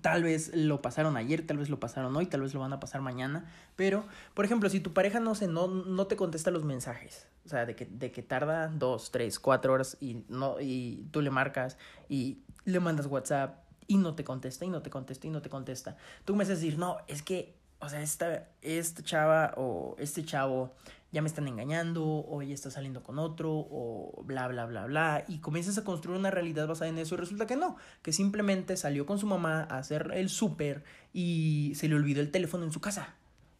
Tal 0.00 0.22
vez 0.22 0.54
lo 0.54 0.80
pasaron 0.80 1.16
ayer, 1.16 1.46
tal 1.46 1.58
vez 1.58 1.68
lo 1.68 1.78
pasaron 1.78 2.16
hoy, 2.16 2.26
tal 2.26 2.40
vez 2.40 2.54
lo 2.54 2.60
van 2.60 2.72
a 2.72 2.80
pasar 2.80 3.00
mañana. 3.02 3.44
Pero, 3.76 4.04
por 4.34 4.44
ejemplo, 4.44 4.68
si 4.70 4.80
tu 4.80 4.92
pareja 4.92 5.20
no, 5.20 5.34
se, 5.34 5.48
no, 5.48 5.68
no 5.68 6.06
te 6.06 6.16
contesta 6.16 6.50
los 6.50 6.64
mensajes, 6.64 7.26
o 7.44 7.48
sea, 7.48 7.66
de 7.66 7.76
que, 7.76 7.86
de 7.86 8.10
que 8.10 8.22
tarda 8.22 8.68
dos, 8.68 9.10
tres, 9.10 9.38
cuatro 9.38 9.72
horas 9.72 9.96
y, 10.00 10.24
no, 10.28 10.60
y 10.60 11.06
tú 11.10 11.20
le 11.20 11.30
marcas 11.30 11.76
y 12.08 12.38
le 12.64 12.80
mandas 12.80 13.06
WhatsApp 13.06 13.58
y 13.86 13.98
no 13.98 14.14
te 14.14 14.24
contesta 14.24 14.64
y 14.64 14.70
no 14.70 14.82
te 14.82 14.90
contesta 14.90 15.26
y 15.26 15.30
no 15.30 15.42
te 15.42 15.50
contesta. 15.50 15.96
Tú 16.24 16.34
me 16.34 16.44
vas 16.44 16.50
a 16.50 16.54
decir, 16.54 16.78
no, 16.78 16.98
es 17.08 17.22
que, 17.22 17.54
o 17.80 17.88
sea, 17.88 18.00
esta, 18.00 18.48
esta 18.62 19.02
chava 19.02 19.52
o 19.56 19.96
este 19.98 20.24
chavo 20.24 20.72
ya 21.12 21.22
me 21.22 21.28
están 21.28 21.46
engañando, 21.46 22.04
o 22.04 22.42
ella 22.42 22.54
está 22.54 22.70
saliendo 22.70 23.02
con 23.02 23.18
otro, 23.18 23.52
o 23.52 24.24
bla, 24.24 24.48
bla, 24.48 24.66
bla, 24.66 24.86
bla, 24.86 25.24
y 25.28 25.38
comienzas 25.38 25.78
a 25.78 25.84
construir 25.84 26.18
una 26.18 26.30
realidad 26.30 26.66
basada 26.66 26.88
en 26.88 26.98
eso 26.98 27.14
y 27.14 27.18
resulta 27.18 27.46
que 27.46 27.56
no, 27.56 27.76
que 28.02 28.12
simplemente 28.12 28.76
salió 28.76 29.06
con 29.06 29.18
su 29.18 29.26
mamá 29.26 29.66
a 29.70 29.78
hacer 29.78 30.10
el 30.14 30.30
súper 30.30 30.84
y 31.12 31.72
se 31.76 31.88
le 31.88 31.94
olvidó 31.94 32.20
el 32.20 32.30
teléfono 32.30 32.64
en 32.64 32.72
su 32.72 32.80
casa. 32.80 33.14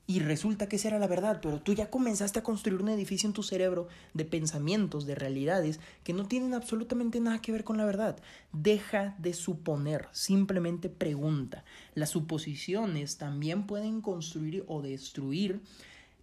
Y 0.04 0.18
resulta 0.18 0.68
que 0.68 0.76
esa 0.76 0.88
era 0.88 0.98
la 0.98 1.06
verdad, 1.06 1.38
pero 1.40 1.60
tú 1.60 1.74
ya 1.74 1.88
comenzaste 1.88 2.40
a 2.40 2.42
construir 2.42 2.82
un 2.82 2.88
edificio 2.88 3.28
en 3.28 3.32
tu 3.32 3.44
cerebro 3.44 3.86
de 4.14 4.24
pensamientos, 4.24 5.06
de 5.06 5.14
realidades 5.14 5.78
que 6.02 6.12
no 6.12 6.26
tienen 6.26 6.54
absolutamente 6.54 7.20
nada 7.20 7.40
que 7.40 7.52
ver 7.52 7.62
con 7.62 7.76
la 7.76 7.84
verdad. 7.84 8.18
Deja 8.52 9.14
de 9.18 9.32
suponer, 9.32 10.08
simplemente 10.10 10.88
pregunta. 10.88 11.64
Las 11.94 12.10
suposiciones 12.10 13.16
también 13.16 13.66
pueden 13.66 14.00
construir 14.00 14.64
o 14.66 14.82
destruir 14.82 15.62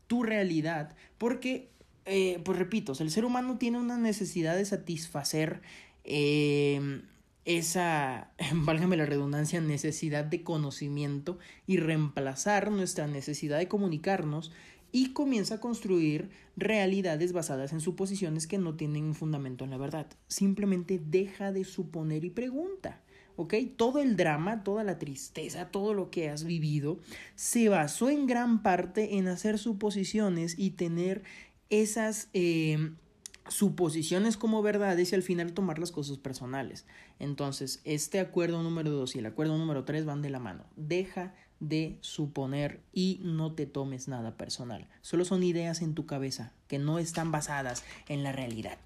tu 0.09 0.23
realidad, 0.23 0.95
porque, 1.19 1.69
eh, 2.05 2.41
pues 2.43 2.57
repito, 2.57 2.93
el 2.99 3.11
ser 3.11 3.25
humano 3.25 3.59
tiene 3.59 3.77
una 3.77 3.99
necesidad 3.99 4.57
de 4.57 4.65
satisfacer 4.65 5.61
em, 6.03 7.03
esa, 7.45 8.31
válgame 8.53 8.97
la 8.97 9.05
redundancia, 9.05 9.61
necesidad 9.61 10.25
de 10.25 10.41
conocimiento 10.41 11.37
y 11.67 11.77
reemplazar 11.77 12.71
nuestra 12.71 13.05
necesidad 13.05 13.59
de 13.59 13.67
comunicarnos 13.67 14.51
y 14.91 15.13
comienza 15.13 15.55
a 15.55 15.59
construir 15.59 16.31
realidades 16.57 17.31
basadas 17.31 17.71
en 17.71 17.79
suposiciones 17.79 18.47
que 18.47 18.57
no 18.57 18.75
tienen 18.75 19.03
un 19.03 19.13
fundamento 19.13 19.63
en 19.63 19.69
la 19.69 19.77
verdad. 19.77 20.07
Simplemente 20.27 20.99
deja 20.99 21.51
de 21.51 21.65
suponer 21.65 22.25
y 22.25 22.31
pregunta. 22.31 23.03
¿Ok? 23.39 23.53
Todo 23.77 23.99
el 23.99 24.17
drama, 24.17 24.65
toda 24.65 24.83
la 24.83 24.99
tristeza, 24.99 25.71
todo 25.71 25.93
lo 25.93 26.11
que 26.11 26.29
has 26.29 26.43
vivido, 26.43 26.99
se 27.35 27.69
basó 27.69 28.09
en 28.09 28.27
gran 28.27 28.61
parte 28.61 29.15
en 29.15 29.29
hacer 29.29 29.57
suposiciones 29.57 30.55
y 30.57 30.71
tener 30.71 31.23
esas 31.69 32.27
eh, 32.33 32.91
suposiciones 33.47 34.35
como 34.35 34.61
verdades 34.61 35.13
y 35.13 35.15
al 35.15 35.23
final 35.23 35.53
tomar 35.53 35.79
las 35.79 35.93
cosas 35.93 36.17
personales. 36.17 36.85
Entonces, 37.17 37.79
este 37.85 38.19
acuerdo 38.19 38.61
número 38.61 38.91
dos 38.91 39.15
y 39.15 39.19
el 39.19 39.25
acuerdo 39.25 39.57
número 39.57 39.85
tres 39.85 40.03
van 40.03 40.21
de 40.21 40.31
la 40.31 40.39
mano. 40.39 40.65
Deja 40.75 41.33
de 41.61 41.97
suponer 42.01 42.81
y 42.91 43.21
no 43.23 43.53
te 43.53 43.65
tomes 43.65 44.09
nada 44.09 44.35
personal. 44.35 44.89
Solo 44.99 45.23
son 45.23 45.43
ideas 45.43 45.81
en 45.81 45.93
tu 45.93 46.05
cabeza 46.05 46.51
que 46.67 46.77
no 46.77 46.99
están 46.99 47.31
basadas 47.31 47.85
en 48.09 48.23
la 48.23 48.33
realidad. 48.33 48.79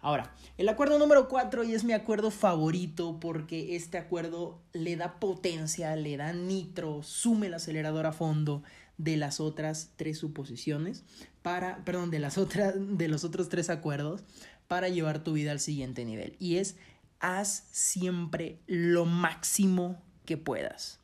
Ahora, 0.00 0.32
el 0.56 0.68
acuerdo 0.68 0.98
número 0.98 1.28
4 1.28 1.64
y 1.64 1.74
es 1.74 1.82
mi 1.84 1.92
acuerdo 1.92 2.30
favorito 2.30 3.18
porque 3.20 3.74
este 3.74 3.98
acuerdo 3.98 4.60
le 4.72 4.96
da 4.96 5.18
potencia, 5.18 5.96
le 5.96 6.16
da 6.16 6.32
nitro, 6.32 7.02
sume 7.02 7.48
el 7.48 7.54
acelerador 7.54 8.06
a 8.06 8.12
fondo, 8.12 8.62
de 8.96 9.16
las 9.16 9.40
otras 9.40 9.92
tres 9.96 10.18
suposiciones 10.18 11.04
para, 11.42 11.84
perdón, 11.84 12.10
de 12.10 12.18
las 12.18 12.36
otras, 12.36 12.74
de 12.76 13.08
los 13.08 13.24
otros 13.24 13.48
tres 13.48 13.70
acuerdos 13.70 14.24
para 14.66 14.88
llevar 14.88 15.22
tu 15.22 15.32
vida 15.32 15.52
al 15.52 15.60
siguiente 15.60 16.04
nivel. 16.04 16.36
Y 16.38 16.56
es 16.56 16.76
haz 17.20 17.64
siempre 17.70 18.58
lo 18.66 19.04
máximo 19.04 20.00
que 20.26 20.36
puedas. 20.36 21.00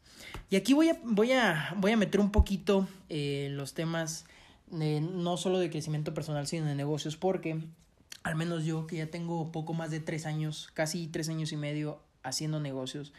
Y 0.50 0.56
aquí 0.56 0.74
voy 0.74 0.90
a, 0.90 1.00
voy 1.04 1.32
a, 1.32 1.74
voy 1.78 1.92
a 1.92 1.96
meter 1.96 2.20
un 2.20 2.30
poquito 2.30 2.86
eh, 3.08 3.48
los 3.52 3.74
temas 3.74 4.26
no 4.70 5.36
solo 5.36 5.58
de 5.58 5.70
crecimiento 5.70 6.14
personal, 6.14 6.46
sino 6.46 6.66
de 6.66 6.74
negocios, 6.74 7.16
porque 7.16 7.60
al 8.24 8.36
menos 8.36 8.64
yo 8.64 8.86
que 8.86 8.96
ya 8.96 9.06
tengo 9.06 9.52
poco 9.52 9.74
más 9.74 9.90
de 9.90 10.00
tres 10.00 10.26
años, 10.26 10.70
casi 10.74 11.06
tres 11.06 11.28
años 11.28 11.52
y 11.52 11.56
medio 11.56 12.00
haciendo 12.22 12.58
negocios, 12.58 13.12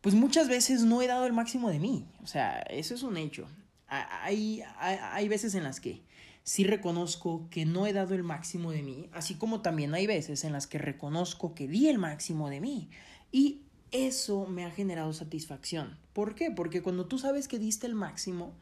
pues 0.00 0.14
muchas 0.14 0.48
veces 0.48 0.82
no 0.82 1.02
he 1.02 1.08
dado 1.08 1.26
el 1.26 1.32
máximo 1.32 1.70
de 1.70 1.80
mí. 1.80 2.06
O 2.22 2.26
sea, 2.26 2.60
eso 2.60 2.94
es 2.94 3.02
un 3.02 3.16
hecho. 3.16 3.46
Hay, 3.88 4.62
hay, 4.78 4.98
hay 5.02 5.28
veces 5.28 5.54
en 5.54 5.64
las 5.64 5.80
que 5.80 6.02
sí 6.44 6.64
reconozco 6.64 7.48
que 7.50 7.66
no 7.66 7.86
he 7.86 7.92
dado 7.92 8.14
el 8.14 8.22
máximo 8.22 8.70
de 8.70 8.82
mí, 8.82 9.10
así 9.12 9.34
como 9.34 9.60
también 9.60 9.92
hay 9.92 10.06
veces 10.06 10.44
en 10.44 10.52
las 10.52 10.66
que 10.66 10.78
reconozco 10.78 11.54
que 11.54 11.66
di 11.66 11.88
el 11.88 11.98
máximo 11.98 12.48
de 12.48 12.60
mí. 12.60 12.88
Y 13.32 13.62
eso 13.90 14.46
me 14.46 14.64
ha 14.64 14.70
generado 14.70 15.12
satisfacción. 15.12 15.98
¿Por 16.12 16.34
qué? 16.34 16.50
Porque 16.50 16.80
cuando 16.80 17.06
tú 17.06 17.18
sabes 17.18 17.48
que 17.48 17.58
diste 17.58 17.86
el 17.86 17.94
máximo, 17.94 18.54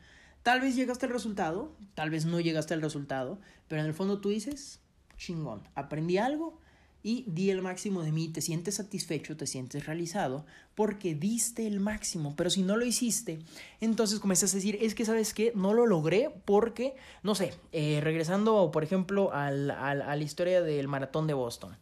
tal 0.42 0.60
vez 0.60 0.74
llegaste 0.74 1.06
al 1.06 1.12
resultado, 1.12 1.76
tal 1.94 2.10
vez 2.10 2.24
no 2.24 2.40
llegaste 2.40 2.72
al 2.72 2.82
resultado, 2.82 3.38
pero 3.68 3.82
en 3.82 3.86
el 3.86 3.94
fondo 3.94 4.20
tú 4.20 4.30
dices, 4.30 4.80
chingón, 5.16 5.62
aprendí 5.74 6.18
algo 6.18 6.58
y 7.02 7.24
di 7.28 7.50
el 7.50 7.62
máximo 7.62 8.02
de 8.02 8.10
mí, 8.10 8.28
te 8.28 8.40
sientes 8.40 8.74
satisfecho, 8.76 9.36
te 9.36 9.46
sientes 9.46 9.86
realizado 9.86 10.44
porque 10.74 11.14
diste 11.14 11.66
el 11.66 11.78
máximo, 11.78 12.34
pero 12.36 12.50
si 12.50 12.62
no 12.62 12.76
lo 12.76 12.84
hiciste, 12.84 13.38
entonces 13.80 14.18
comienzas 14.18 14.52
a 14.52 14.56
decir, 14.56 14.78
es 14.80 14.94
que 14.94 15.04
sabes 15.04 15.32
qué, 15.32 15.52
no 15.54 15.72
lo 15.72 15.86
logré 15.86 16.30
porque, 16.44 16.96
no 17.22 17.34
sé, 17.34 17.54
eh, 17.72 18.00
regresando 18.02 18.70
por 18.72 18.82
ejemplo 18.82 19.32
al, 19.32 19.70
a 19.70 19.94
la 19.94 20.22
historia 20.22 20.62
del 20.62 20.88
maratón 20.88 21.26
de 21.26 21.34
Boston 21.34 21.76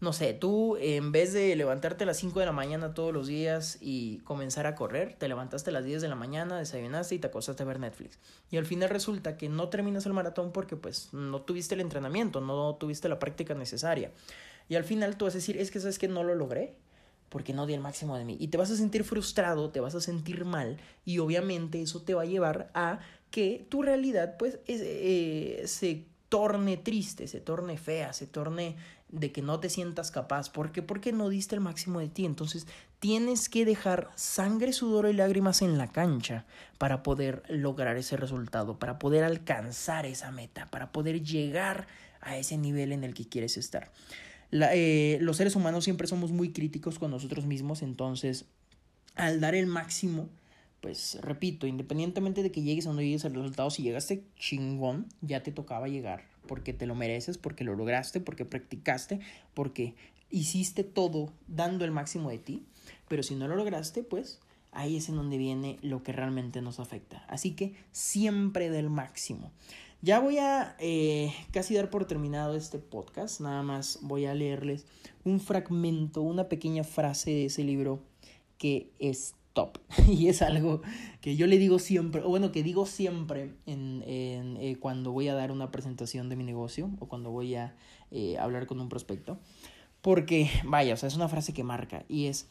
no 0.00 0.14
sé, 0.14 0.32
tú 0.32 0.76
en 0.78 1.12
vez 1.12 1.34
de 1.34 1.54
levantarte 1.56 2.04
a 2.04 2.06
las 2.06 2.16
5 2.16 2.40
de 2.40 2.46
la 2.46 2.52
mañana 2.52 2.94
todos 2.94 3.12
los 3.12 3.26
días 3.26 3.76
y 3.82 4.18
comenzar 4.20 4.66
a 4.66 4.74
correr, 4.74 5.14
te 5.18 5.28
levantaste 5.28 5.68
a 5.68 5.74
las 5.74 5.84
10 5.84 6.00
de 6.00 6.08
la 6.08 6.14
mañana, 6.14 6.58
desayunaste 6.58 7.16
y 7.16 7.18
te 7.18 7.26
acostaste 7.26 7.62
a 7.62 7.66
ver 7.66 7.80
Netflix. 7.80 8.18
Y 8.50 8.56
al 8.56 8.64
final 8.64 8.88
resulta 8.88 9.36
que 9.36 9.50
no 9.50 9.68
terminas 9.68 10.06
el 10.06 10.14
maratón 10.14 10.52
porque 10.52 10.74
pues 10.74 11.12
no 11.12 11.42
tuviste 11.42 11.74
el 11.74 11.82
entrenamiento, 11.82 12.40
no 12.40 12.76
tuviste 12.76 13.10
la 13.10 13.18
práctica 13.18 13.52
necesaria. 13.52 14.10
Y 14.70 14.76
al 14.76 14.84
final 14.84 15.16
tú 15.16 15.26
vas 15.26 15.34
a 15.34 15.38
decir, 15.38 15.58
es 15.58 15.70
que 15.70 15.80
sabes 15.80 15.98
que 15.98 16.08
no 16.08 16.24
lo 16.24 16.34
logré 16.34 16.76
porque 17.28 17.52
no 17.52 17.66
di 17.66 17.74
el 17.74 17.80
máximo 17.80 18.16
de 18.16 18.24
mí. 18.24 18.38
Y 18.40 18.48
te 18.48 18.56
vas 18.56 18.70
a 18.70 18.76
sentir 18.76 19.04
frustrado, 19.04 19.70
te 19.70 19.80
vas 19.80 19.94
a 19.94 20.00
sentir 20.00 20.46
mal 20.46 20.78
y 21.04 21.18
obviamente 21.18 21.82
eso 21.82 22.00
te 22.00 22.14
va 22.14 22.22
a 22.22 22.26
llevar 22.26 22.70
a 22.72 23.00
que 23.30 23.66
tu 23.68 23.82
realidad 23.82 24.36
pues 24.38 24.60
eh, 24.66 25.62
se 25.66 26.06
torne 26.30 26.76
triste, 26.76 27.26
se 27.26 27.40
torne 27.40 27.76
fea, 27.76 28.12
se 28.12 28.26
torne 28.26 28.76
de 29.12 29.32
que 29.32 29.42
no 29.42 29.60
te 29.60 29.70
sientas 29.70 30.10
capaz. 30.10 30.50
¿Por 30.50 30.72
qué? 30.72 30.82
Porque 30.82 31.12
no 31.12 31.28
diste 31.28 31.54
el 31.54 31.60
máximo 31.60 32.00
de 32.00 32.08
ti. 32.08 32.24
Entonces 32.24 32.66
tienes 33.00 33.48
que 33.48 33.64
dejar 33.64 34.10
sangre, 34.14 34.72
sudor 34.72 35.08
y 35.08 35.12
lágrimas 35.12 35.62
en 35.62 35.78
la 35.78 35.88
cancha 35.88 36.44
para 36.78 37.02
poder 37.02 37.42
lograr 37.48 37.96
ese 37.96 38.16
resultado, 38.16 38.78
para 38.78 38.98
poder 38.98 39.24
alcanzar 39.24 40.06
esa 40.06 40.30
meta, 40.30 40.70
para 40.70 40.92
poder 40.92 41.22
llegar 41.22 41.86
a 42.20 42.36
ese 42.36 42.56
nivel 42.56 42.92
en 42.92 43.04
el 43.04 43.14
que 43.14 43.26
quieres 43.26 43.56
estar. 43.56 43.90
Eh, 44.52 45.18
los 45.20 45.36
seres 45.36 45.56
humanos 45.56 45.84
siempre 45.84 46.06
somos 46.06 46.32
muy 46.32 46.52
críticos 46.52 46.98
con 46.98 47.10
nosotros 47.10 47.46
mismos, 47.46 47.82
entonces 47.82 48.46
al 49.14 49.40
dar 49.40 49.54
el 49.54 49.66
máximo, 49.66 50.28
pues 50.80 51.18
repito, 51.22 51.66
independientemente 51.66 52.42
de 52.42 52.50
que 52.50 52.62
llegues 52.62 52.86
o 52.86 52.92
no 52.92 53.00
llegues 53.00 53.24
al 53.24 53.34
resultado, 53.34 53.70
si 53.70 53.82
llegaste 53.82 54.24
chingón, 54.36 55.06
ya 55.20 55.42
te 55.42 55.52
tocaba 55.52 55.88
llegar 55.88 56.24
porque 56.50 56.72
te 56.72 56.84
lo 56.84 56.96
mereces, 56.96 57.38
porque 57.38 57.62
lo 57.62 57.76
lograste, 57.76 58.18
porque 58.18 58.44
practicaste, 58.44 59.20
porque 59.54 59.94
hiciste 60.30 60.82
todo 60.82 61.32
dando 61.46 61.84
el 61.84 61.92
máximo 61.92 62.28
de 62.28 62.38
ti, 62.38 62.66
pero 63.06 63.22
si 63.22 63.36
no 63.36 63.46
lo 63.46 63.54
lograste, 63.54 64.02
pues 64.02 64.40
ahí 64.72 64.96
es 64.96 65.08
en 65.08 65.14
donde 65.14 65.38
viene 65.38 65.78
lo 65.80 66.02
que 66.02 66.10
realmente 66.10 66.60
nos 66.60 66.80
afecta. 66.80 67.24
Así 67.28 67.52
que 67.52 67.76
siempre 67.92 68.68
del 68.68 68.90
máximo. 68.90 69.52
Ya 70.02 70.18
voy 70.18 70.38
a 70.38 70.74
eh, 70.80 71.32
casi 71.52 71.74
dar 71.74 71.88
por 71.88 72.04
terminado 72.06 72.56
este 72.56 72.80
podcast, 72.80 73.40
nada 73.40 73.62
más 73.62 74.00
voy 74.02 74.26
a 74.26 74.34
leerles 74.34 74.86
un 75.22 75.38
fragmento, 75.38 76.20
una 76.20 76.48
pequeña 76.48 76.82
frase 76.82 77.30
de 77.30 77.44
ese 77.44 77.62
libro 77.62 78.02
que 78.58 78.90
es 78.98 79.36
top. 79.52 79.78
y 80.08 80.28
es 80.28 80.42
algo 80.42 80.82
que 81.20 81.36
yo 81.36 81.46
le 81.46 81.58
digo 81.58 81.78
siempre, 81.78 82.22
o 82.22 82.28
bueno, 82.28 82.52
que 82.52 82.62
digo 82.62 82.86
siempre 82.86 83.54
en, 83.66 84.02
en 84.06 84.56
eh, 84.56 84.76
cuando 84.78 85.12
voy 85.12 85.28
a 85.28 85.34
dar 85.34 85.52
una 85.52 85.70
presentación 85.70 86.28
de 86.28 86.36
mi 86.36 86.44
negocio 86.44 86.90
o 86.98 87.08
cuando 87.08 87.30
voy 87.30 87.54
a 87.54 87.74
eh, 88.10 88.38
hablar 88.38 88.66
con 88.66 88.80
un 88.80 88.88
prospecto. 88.88 89.38
Porque, 90.00 90.50
vaya, 90.64 90.94
o 90.94 90.96
sea, 90.96 91.08
es 91.08 91.16
una 91.16 91.28
frase 91.28 91.52
que 91.52 91.64
marca 91.64 92.04
y 92.08 92.26
es, 92.26 92.48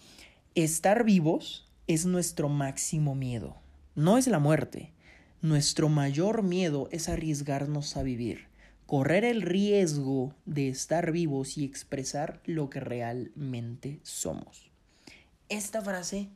estar 0.56 1.04
vivos 1.04 1.68
es 1.88 2.06
nuestro 2.06 2.50
máximo 2.50 3.16
miedo, 3.16 3.56
no 3.96 4.18
es 4.18 4.28
la 4.28 4.40
muerte. 4.40 4.94
Nuestro 5.42 5.88
mayor 5.90 6.44
miedo 6.44 6.90
es 6.92 7.08
arriesgarnos 7.08 7.96
a 7.96 8.04
vivir, 8.04 8.48
correr 8.86 9.24
el 9.24 9.42
riesgo 9.42 10.36
de 10.46 10.68
estar 10.68 11.12
vivos 11.12 11.58
y 11.58 11.64
expresar 11.64 12.42
lo 12.46 12.70
que 12.70 12.82
realmente 12.82 14.02
somos. 14.04 14.70
Esta 15.48 15.82
frase 15.82 16.30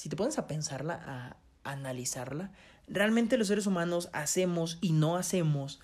si 0.00 0.08
te 0.08 0.16
pones 0.16 0.38
a 0.38 0.46
pensarla, 0.46 0.94
a 0.94 1.36
analizarla, 1.70 2.52
realmente 2.88 3.36
los 3.36 3.48
seres 3.48 3.66
humanos 3.66 4.08
hacemos 4.14 4.78
y 4.80 4.92
no 4.92 5.16
hacemos 5.16 5.78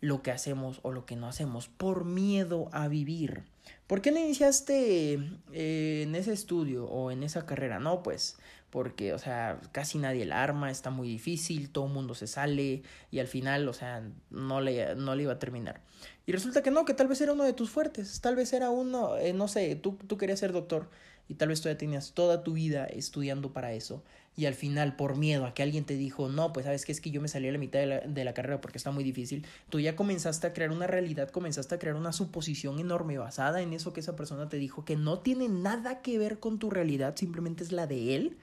lo 0.00 0.22
que 0.22 0.30
hacemos 0.30 0.78
o 0.84 0.92
lo 0.92 1.06
que 1.06 1.16
no 1.16 1.26
hacemos 1.26 1.66
por 1.66 2.04
miedo 2.04 2.68
a 2.70 2.86
vivir. 2.86 3.42
¿Por 3.88 4.00
qué 4.00 4.12
no 4.12 4.20
iniciaste 4.20 5.14
eh, 5.52 6.02
en 6.04 6.14
ese 6.14 6.34
estudio 6.34 6.86
o 6.86 7.10
en 7.10 7.24
esa 7.24 7.46
carrera? 7.46 7.80
No, 7.80 8.04
pues 8.04 8.36
porque, 8.70 9.12
o 9.12 9.18
sea, 9.18 9.60
casi 9.72 9.98
nadie 9.98 10.24
la 10.24 10.40
arma, 10.40 10.70
está 10.70 10.90
muy 10.90 11.08
difícil, 11.08 11.70
todo 11.70 11.86
el 11.86 11.92
mundo 11.92 12.14
se 12.14 12.28
sale 12.28 12.84
y 13.10 13.18
al 13.18 13.26
final, 13.26 13.68
o 13.68 13.72
sea, 13.72 14.04
no 14.30 14.60
le, 14.60 14.94
no 14.94 15.16
le 15.16 15.24
iba 15.24 15.32
a 15.32 15.40
terminar. 15.40 15.80
Y 16.26 16.30
resulta 16.30 16.62
que 16.62 16.70
no, 16.70 16.84
que 16.84 16.94
tal 16.94 17.08
vez 17.08 17.20
era 17.22 17.32
uno 17.32 17.42
de 17.42 17.54
tus 17.54 17.70
fuertes, 17.70 18.20
tal 18.20 18.36
vez 18.36 18.52
era 18.52 18.70
uno, 18.70 19.16
eh, 19.16 19.32
no 19.32 19.48
sé, 19.48 19.74
tú, 19.74 19.98
tú 20.06 20.16
querías 20.16 20.38
ser 20.38 20.52
doctor 20.52 20.90
y 21.28 21.34
tal 21.34 21.48
vez 21.48 21.62
ya 21.62 21.76
tenías 21.76 22.12
toda 22.12 22.42
tu 22.42 22.54
vida 22.54 22.86
estudiando 22.86 23.52
para 23.52 23.72
eso 23.72 24.02
y 24.38 24.46
al 24.46 24.54
final 24.54 24.94
por 24.94 25.16
miedo 25.16 25.46
a 25.46 25.52
que 25.52 25.62
alguien 25.62 25.84
te 25.84 25.96
dijo, 25.96 26.28
no, 26.28 26.52
pues 26.52 26.64
sabes 26.64 26.86
que 26.86 26.92
es 26.92 27.00
que 27.00 27.10
yo 27.10 27.20
me 27.20 27.26
salí 27.26 27.48
a 27.48 27.52
la 27.52 27.58
mitad 27.58 27.80
de 27.80 27.86
la, 27.86 28.00
de 28.00 28.24
la, 28.24 28.34
carrera 28.34 28.60
porque 28.60 28.78
está 28.78 28.92
muy 28.92 29.02
difícil, 29.02 29.44
tú 29.68 29.80
ya 29.80 29.96
comenzaste 29.96 30.46
a 30.46 30.52
crear 30.52 30.70
una 30.70 30.86
realidad, 30.86 31.28
comenzaste 31.30 31.74
a 31.74 31.78
crear 31.78 31.96
una 31.96 32.12
suposición 32.12 32.78
enorme 32.78 33.18
basada 33.18 33.60
en 33.60 33.72
eso 33.72 33.92
que 33.92 34.00
esa 34.00 34.14
persona 34.14 34.48
te 34.48 34.56
dijo 34.58 34.84
que 34.84 34.96
no 34.96 35.18
tiene 35.18 35.48
nada 35.48 36.02
que 36.02 36.18
ver 36.18 36.38
con 36.38 36.58
tu 36.58 36.70
realidad, 36.70 37.16
simplemente 37.16 37.64
es 37.64 37.72
la 37.72 37.88
de 37.88 38.14
él 38.14 38.38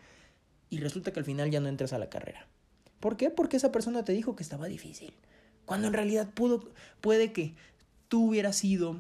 y 0.69 0.79
resulta 0.79 1.13
que 1.13 1.19
al 1.19 1.25
final 1.25 1.49
ya 1.49 1.61
no 1.61 1.69
entras 1.69 1.93
a 1.93 1.97
la 1.97 2.09
carrera. 2.09 2.45
¿Por 2.99 3.15
qué? 3.15 3.29
Porque 3.29 3.57
esa 3.57 3.71
persona 3.71 4.03
te 4.03 4.11
dijo 4.11 4.35
que 4.35 4.43
estaba 4.43 4.67
difícil, 4.67 5.13
cuando 5.65 5.87
en 5.87 5.93
realidad 5.93 6.29
pudo, 6.33 6.71
puede 6.99 7.31
que 7.31 7.55
tú 8.09 8.29
hubieras 8.29 8.57
sido 8.57 8.99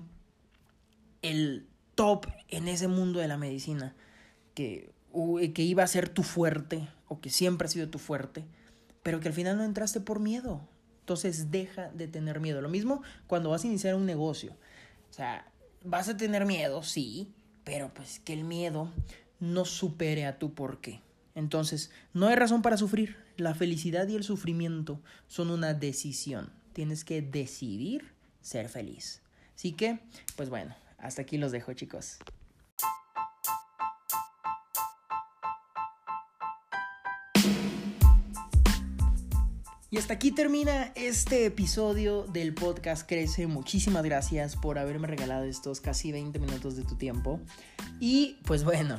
el 1.21 1.67
top 1.95 2.27
en 2.49 2.67
ese 2.67 2.87
mundo 2.87 3.19
de 3.19 3.27
la 3.27 3.37
medicina, 3.37 3.95
que, 4.53 4.91
que 5.53 5.63
iba 5.63 5.83
a 5.83 5.87
ser 5.87 6.09
tu 6.09 6.23
fuerte, 6.23 6.87
o 7.07 7.19
que 7.19 7.29
siempre 7.29 7.67
ha 7.67 7.71
sido 7.71 7.89
tu 7.89 7.99
fuerte, 7.99 8.45
pero 9.03 9.19
que 9.19 9.27
al 9.27 9.33
final 9.33 9.57
no 9.57 9.63
entraste 9.63 10.01
por 10.01 10.19
miedo. 10.19 10.61
Entonces 11.01 11.51
deja 11.51 11.89
de 11.89 12.07
tener 12.07 12.39
miedo. 12.39 12.61
Lo 12.61 12.69
mismo 12.69 13.03
cuando 13.27 13.51
vas 13.51 13.63
a 13.63 13.67
iniciar 13.67 13.95
un 13.95 14.05
negocio. 14.05 14.53
O 15.09 15.13
sea, 15.13 15.51
vas 15.83 16.09
a 16.09 16.17
tener 16.17 16.45
miedo, 16.45 16.81
sí, 16.81 17.31
pero 17.63 17.93
pues 17.93 18.19
que 18.19 18.33
el 18.33 18.43
miedo 18.43 18.91
no 19.39 19.65
supere 19.65 20.25
a 20.25 20.39
tu 20.39 20.53
porqué. 20.53 21.01
Entonces, 21.35 21.91
no 22.13 22.27
hay 22.27 22.35
razón 22.35 22.61
para 22.61 22.77
sufrir. 22.77 23.17
La 23.37 23.53
felicidad 23.53 24.07
y 24.07 24.15
el 24.15 24.23
sufrimiento 24.23 25.01
son 25.27 25.51
una 25.51 25.73
decisión. 25.73 26.51
Tienes 26.73 27.03
que 27.03 27.21
decidir 27.21 28.13
ser 28.41 28.69
feliz. 28.69 29.21
Así 29.53 29.73
que, 29.73 29.99
pues 30.35 30.49
bueno, 30.49 30.75
hasta 31.05 31.21
aquí 31.21 31.37
los 31.37 31.51
dejo 31.51 31.73
chicos. 31.73 32.17
Y 39.91 39.97
hasta 39.97 40.15
aquí 40.15 40.31
termina 40.31 40.91
este 40.95 41.45
episodio 41.45 42.23
del 42.23 42.53
podcast 42.53 43.07
Crece. 43.07 43.47
Muchísimas 43.47 44.03
gracias 44.03 44.57
por 44.57 44.77
haberme 44.77 45.07
regalado 45.07 45.45
estos 45.45 45.79
casi 45.79 46.11
20 46.11 46.37
minutos 46.39 46.75
de 46.75 46.83
tu 46.83 46.95
tiempo. 46.95 47.39
Y 48.01 48.39
pues 48.45 48.65
bueno, 48.65 48.97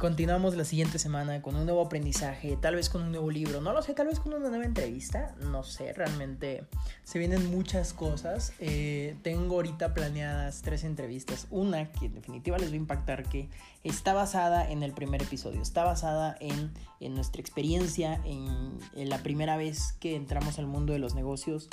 Continuamos 0.00 0.56
la 0.56 0.64
siguiente 0.64 0.98
semana 0.98 1.42
con 1.42 1.56
un 1.56 1.66
nuevo 1.66 1.82
aprendizaje, 1.82 2.56
tal 2.56 2.74
vez 2.74 2.88
con 2.88 3.02
un 3.02 3.10
nuevo 3.10 3.30
libro, 3.30 3.60
no 3.60 3.74
lo 3.74 3.82
sé, 3.82 3.92
tal 3.92 4.06
vez 4.06 4.18
con 4.18 4.32
una 4.32 4.48
nueva 4.48 4.64
entrevista, 4.64 5.34
no 5.42 5.62
sé, 5.62 5.92
realmente 5.92 6.64
se 7.04 7.18
vienen 7.18 7.50
muchas 7.50 7.92
cosas. 7.92 8.54
Eh, 8.60 9.14
tengo 9.20 9.56
ahorita 9.56 9.92
planeadas 9.92 10.62
tres 10.62 10.84
entrevistas, 10.84 11.48
una 11.50 11.92
que 11.92 12.06
en 12.06 12.14
definitiva 12.14 12.56
les 12.56 12.70
va 12.70 12.72
a 12.72 12.76
impactar, 12.76 13.28
que 13.28 13.50
está 13.84 14.14
basada 14.14 14.66
en 14.70 14.82
el 14.82 14.94
primer 14.94 15.20
episodio, 15.20 15.60
está 15.60 15.84
basada 15.84 16.34
en, 16.40 16.70
en 17.00 17.14
nuestra 17.14 17.42
experiencia, 17.42 18.22
en, 18.24 18.78
la 18.94 19.18
primera 19.18 19.58
vez 19.58 19.92
que 20.00 20.16
entramos 20.16 20.58
al 20.58 20.66
mundo 20.66 20.94
de 20.94 20.98
los 20.98 21.14
negocios 21.14 21.68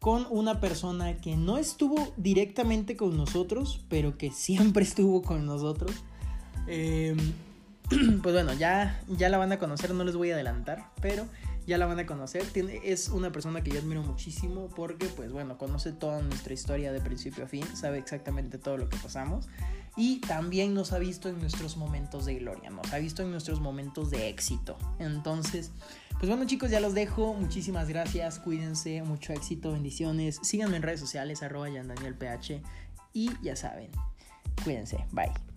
con 0.00 0.26
una 0.28 0.60
persona 0.60 1.16
que 1.16 1.38
no 1.38 1.56
estuvo 1.56 2.12
directamente 2.18 2.94
con 2.94 3.16
nosotros, 3.16 3.86
pero 3.88 4.18
que 4.18 4.32
siempre 4.32 4.84
estuvo 4.84 5.22
con 5.22 5.46
nosotros. 5.46 6.04
Eh, 6.66 7.16
pues 8.22 8.34
bueno, 8.34 8.52
ya, 8.54 9.00
ya 9.08 9.28
la 9.28 9.38
van 9.38 9.52
a 9.52 9.58
conocer, 9.58 9.92
no 9.92 10.04
les 10.04 10.16
voy 10.16 10.30
a 10.30 10.34
adelantar, 10.34 10.90
pero 11.00 11.26
ya 11.66 11.78
la 11.78 11.86
van 11.86 11.98
a 11.98 12.06
conocer. 12.06 12.44
Tiene, 12.44 12.80
es 12.84 13.08
una 13.08 13.32
persona 13.32 13.62
que 13.62 13.70
yo 13.70 13.78
admiro 13.78 14.02
muchísimo 14.02 14.68
porque, 14.74 15.06
pues 15.06 15.32
bueno, 15.32 15.58
conoce 15.58 15.92
toda 15.92 16.22
nuestra 16.22 16.54
historia 16.54 16.92
de 16.92 17.00
principio 17.00 17.44
a 17.44 17.46
fin, 17.46 17.64
sabe 17.76 17.98
exactamente 17.98 18.58
todo 18.58 18.76
lo 18.76 18.88
que 18.88 18.96
pasamos 18.96 19.48
y 19.96 20.20
también 20.20 20.74
nos 20.74 20.92
ha 20.92 20.98
visto 20.98 21.28
en 21.28 21.38
nuestros 21.40 21.76
momentos 21.76 22.24
de 22.24 22.34
gloria, 22.36 22.70
nos 22.70 22.92
ha 22.92 22.98
visto 22.98 23.22
en 23.22 23.30
nuestros 23.30 23.60
momentos 23.60 24.10
de 24.10 24.28
éxito. 24.28 24.76
Entonces, 24.98 25.70
pues 26.18 26.28
bueno 26.28 26.46
chicos, 26.46 26.70
ya 26.70 26.80
los 26.80 26.94
dejo. 26.94 27.34
Muchísimas 27.34 27.88
gracias, 27.88 28.38
cuídense, 28.38 29.02
mucho 29.02 29.32
éxito, 29.32 29.72
bendiciones. 29.72 30.40
Síganme 30.42 30.76
en 30.76 30.82
redes 30.82 31.00
sociales, 31.00 31.42
arroba 31.42 31.68
ph 32.18 32.62
y 33.12 33.30
ya 33.42 33.54
saben, 33.54 33.90
cuídense, 34.64 35.04
bye. 35.12 35.53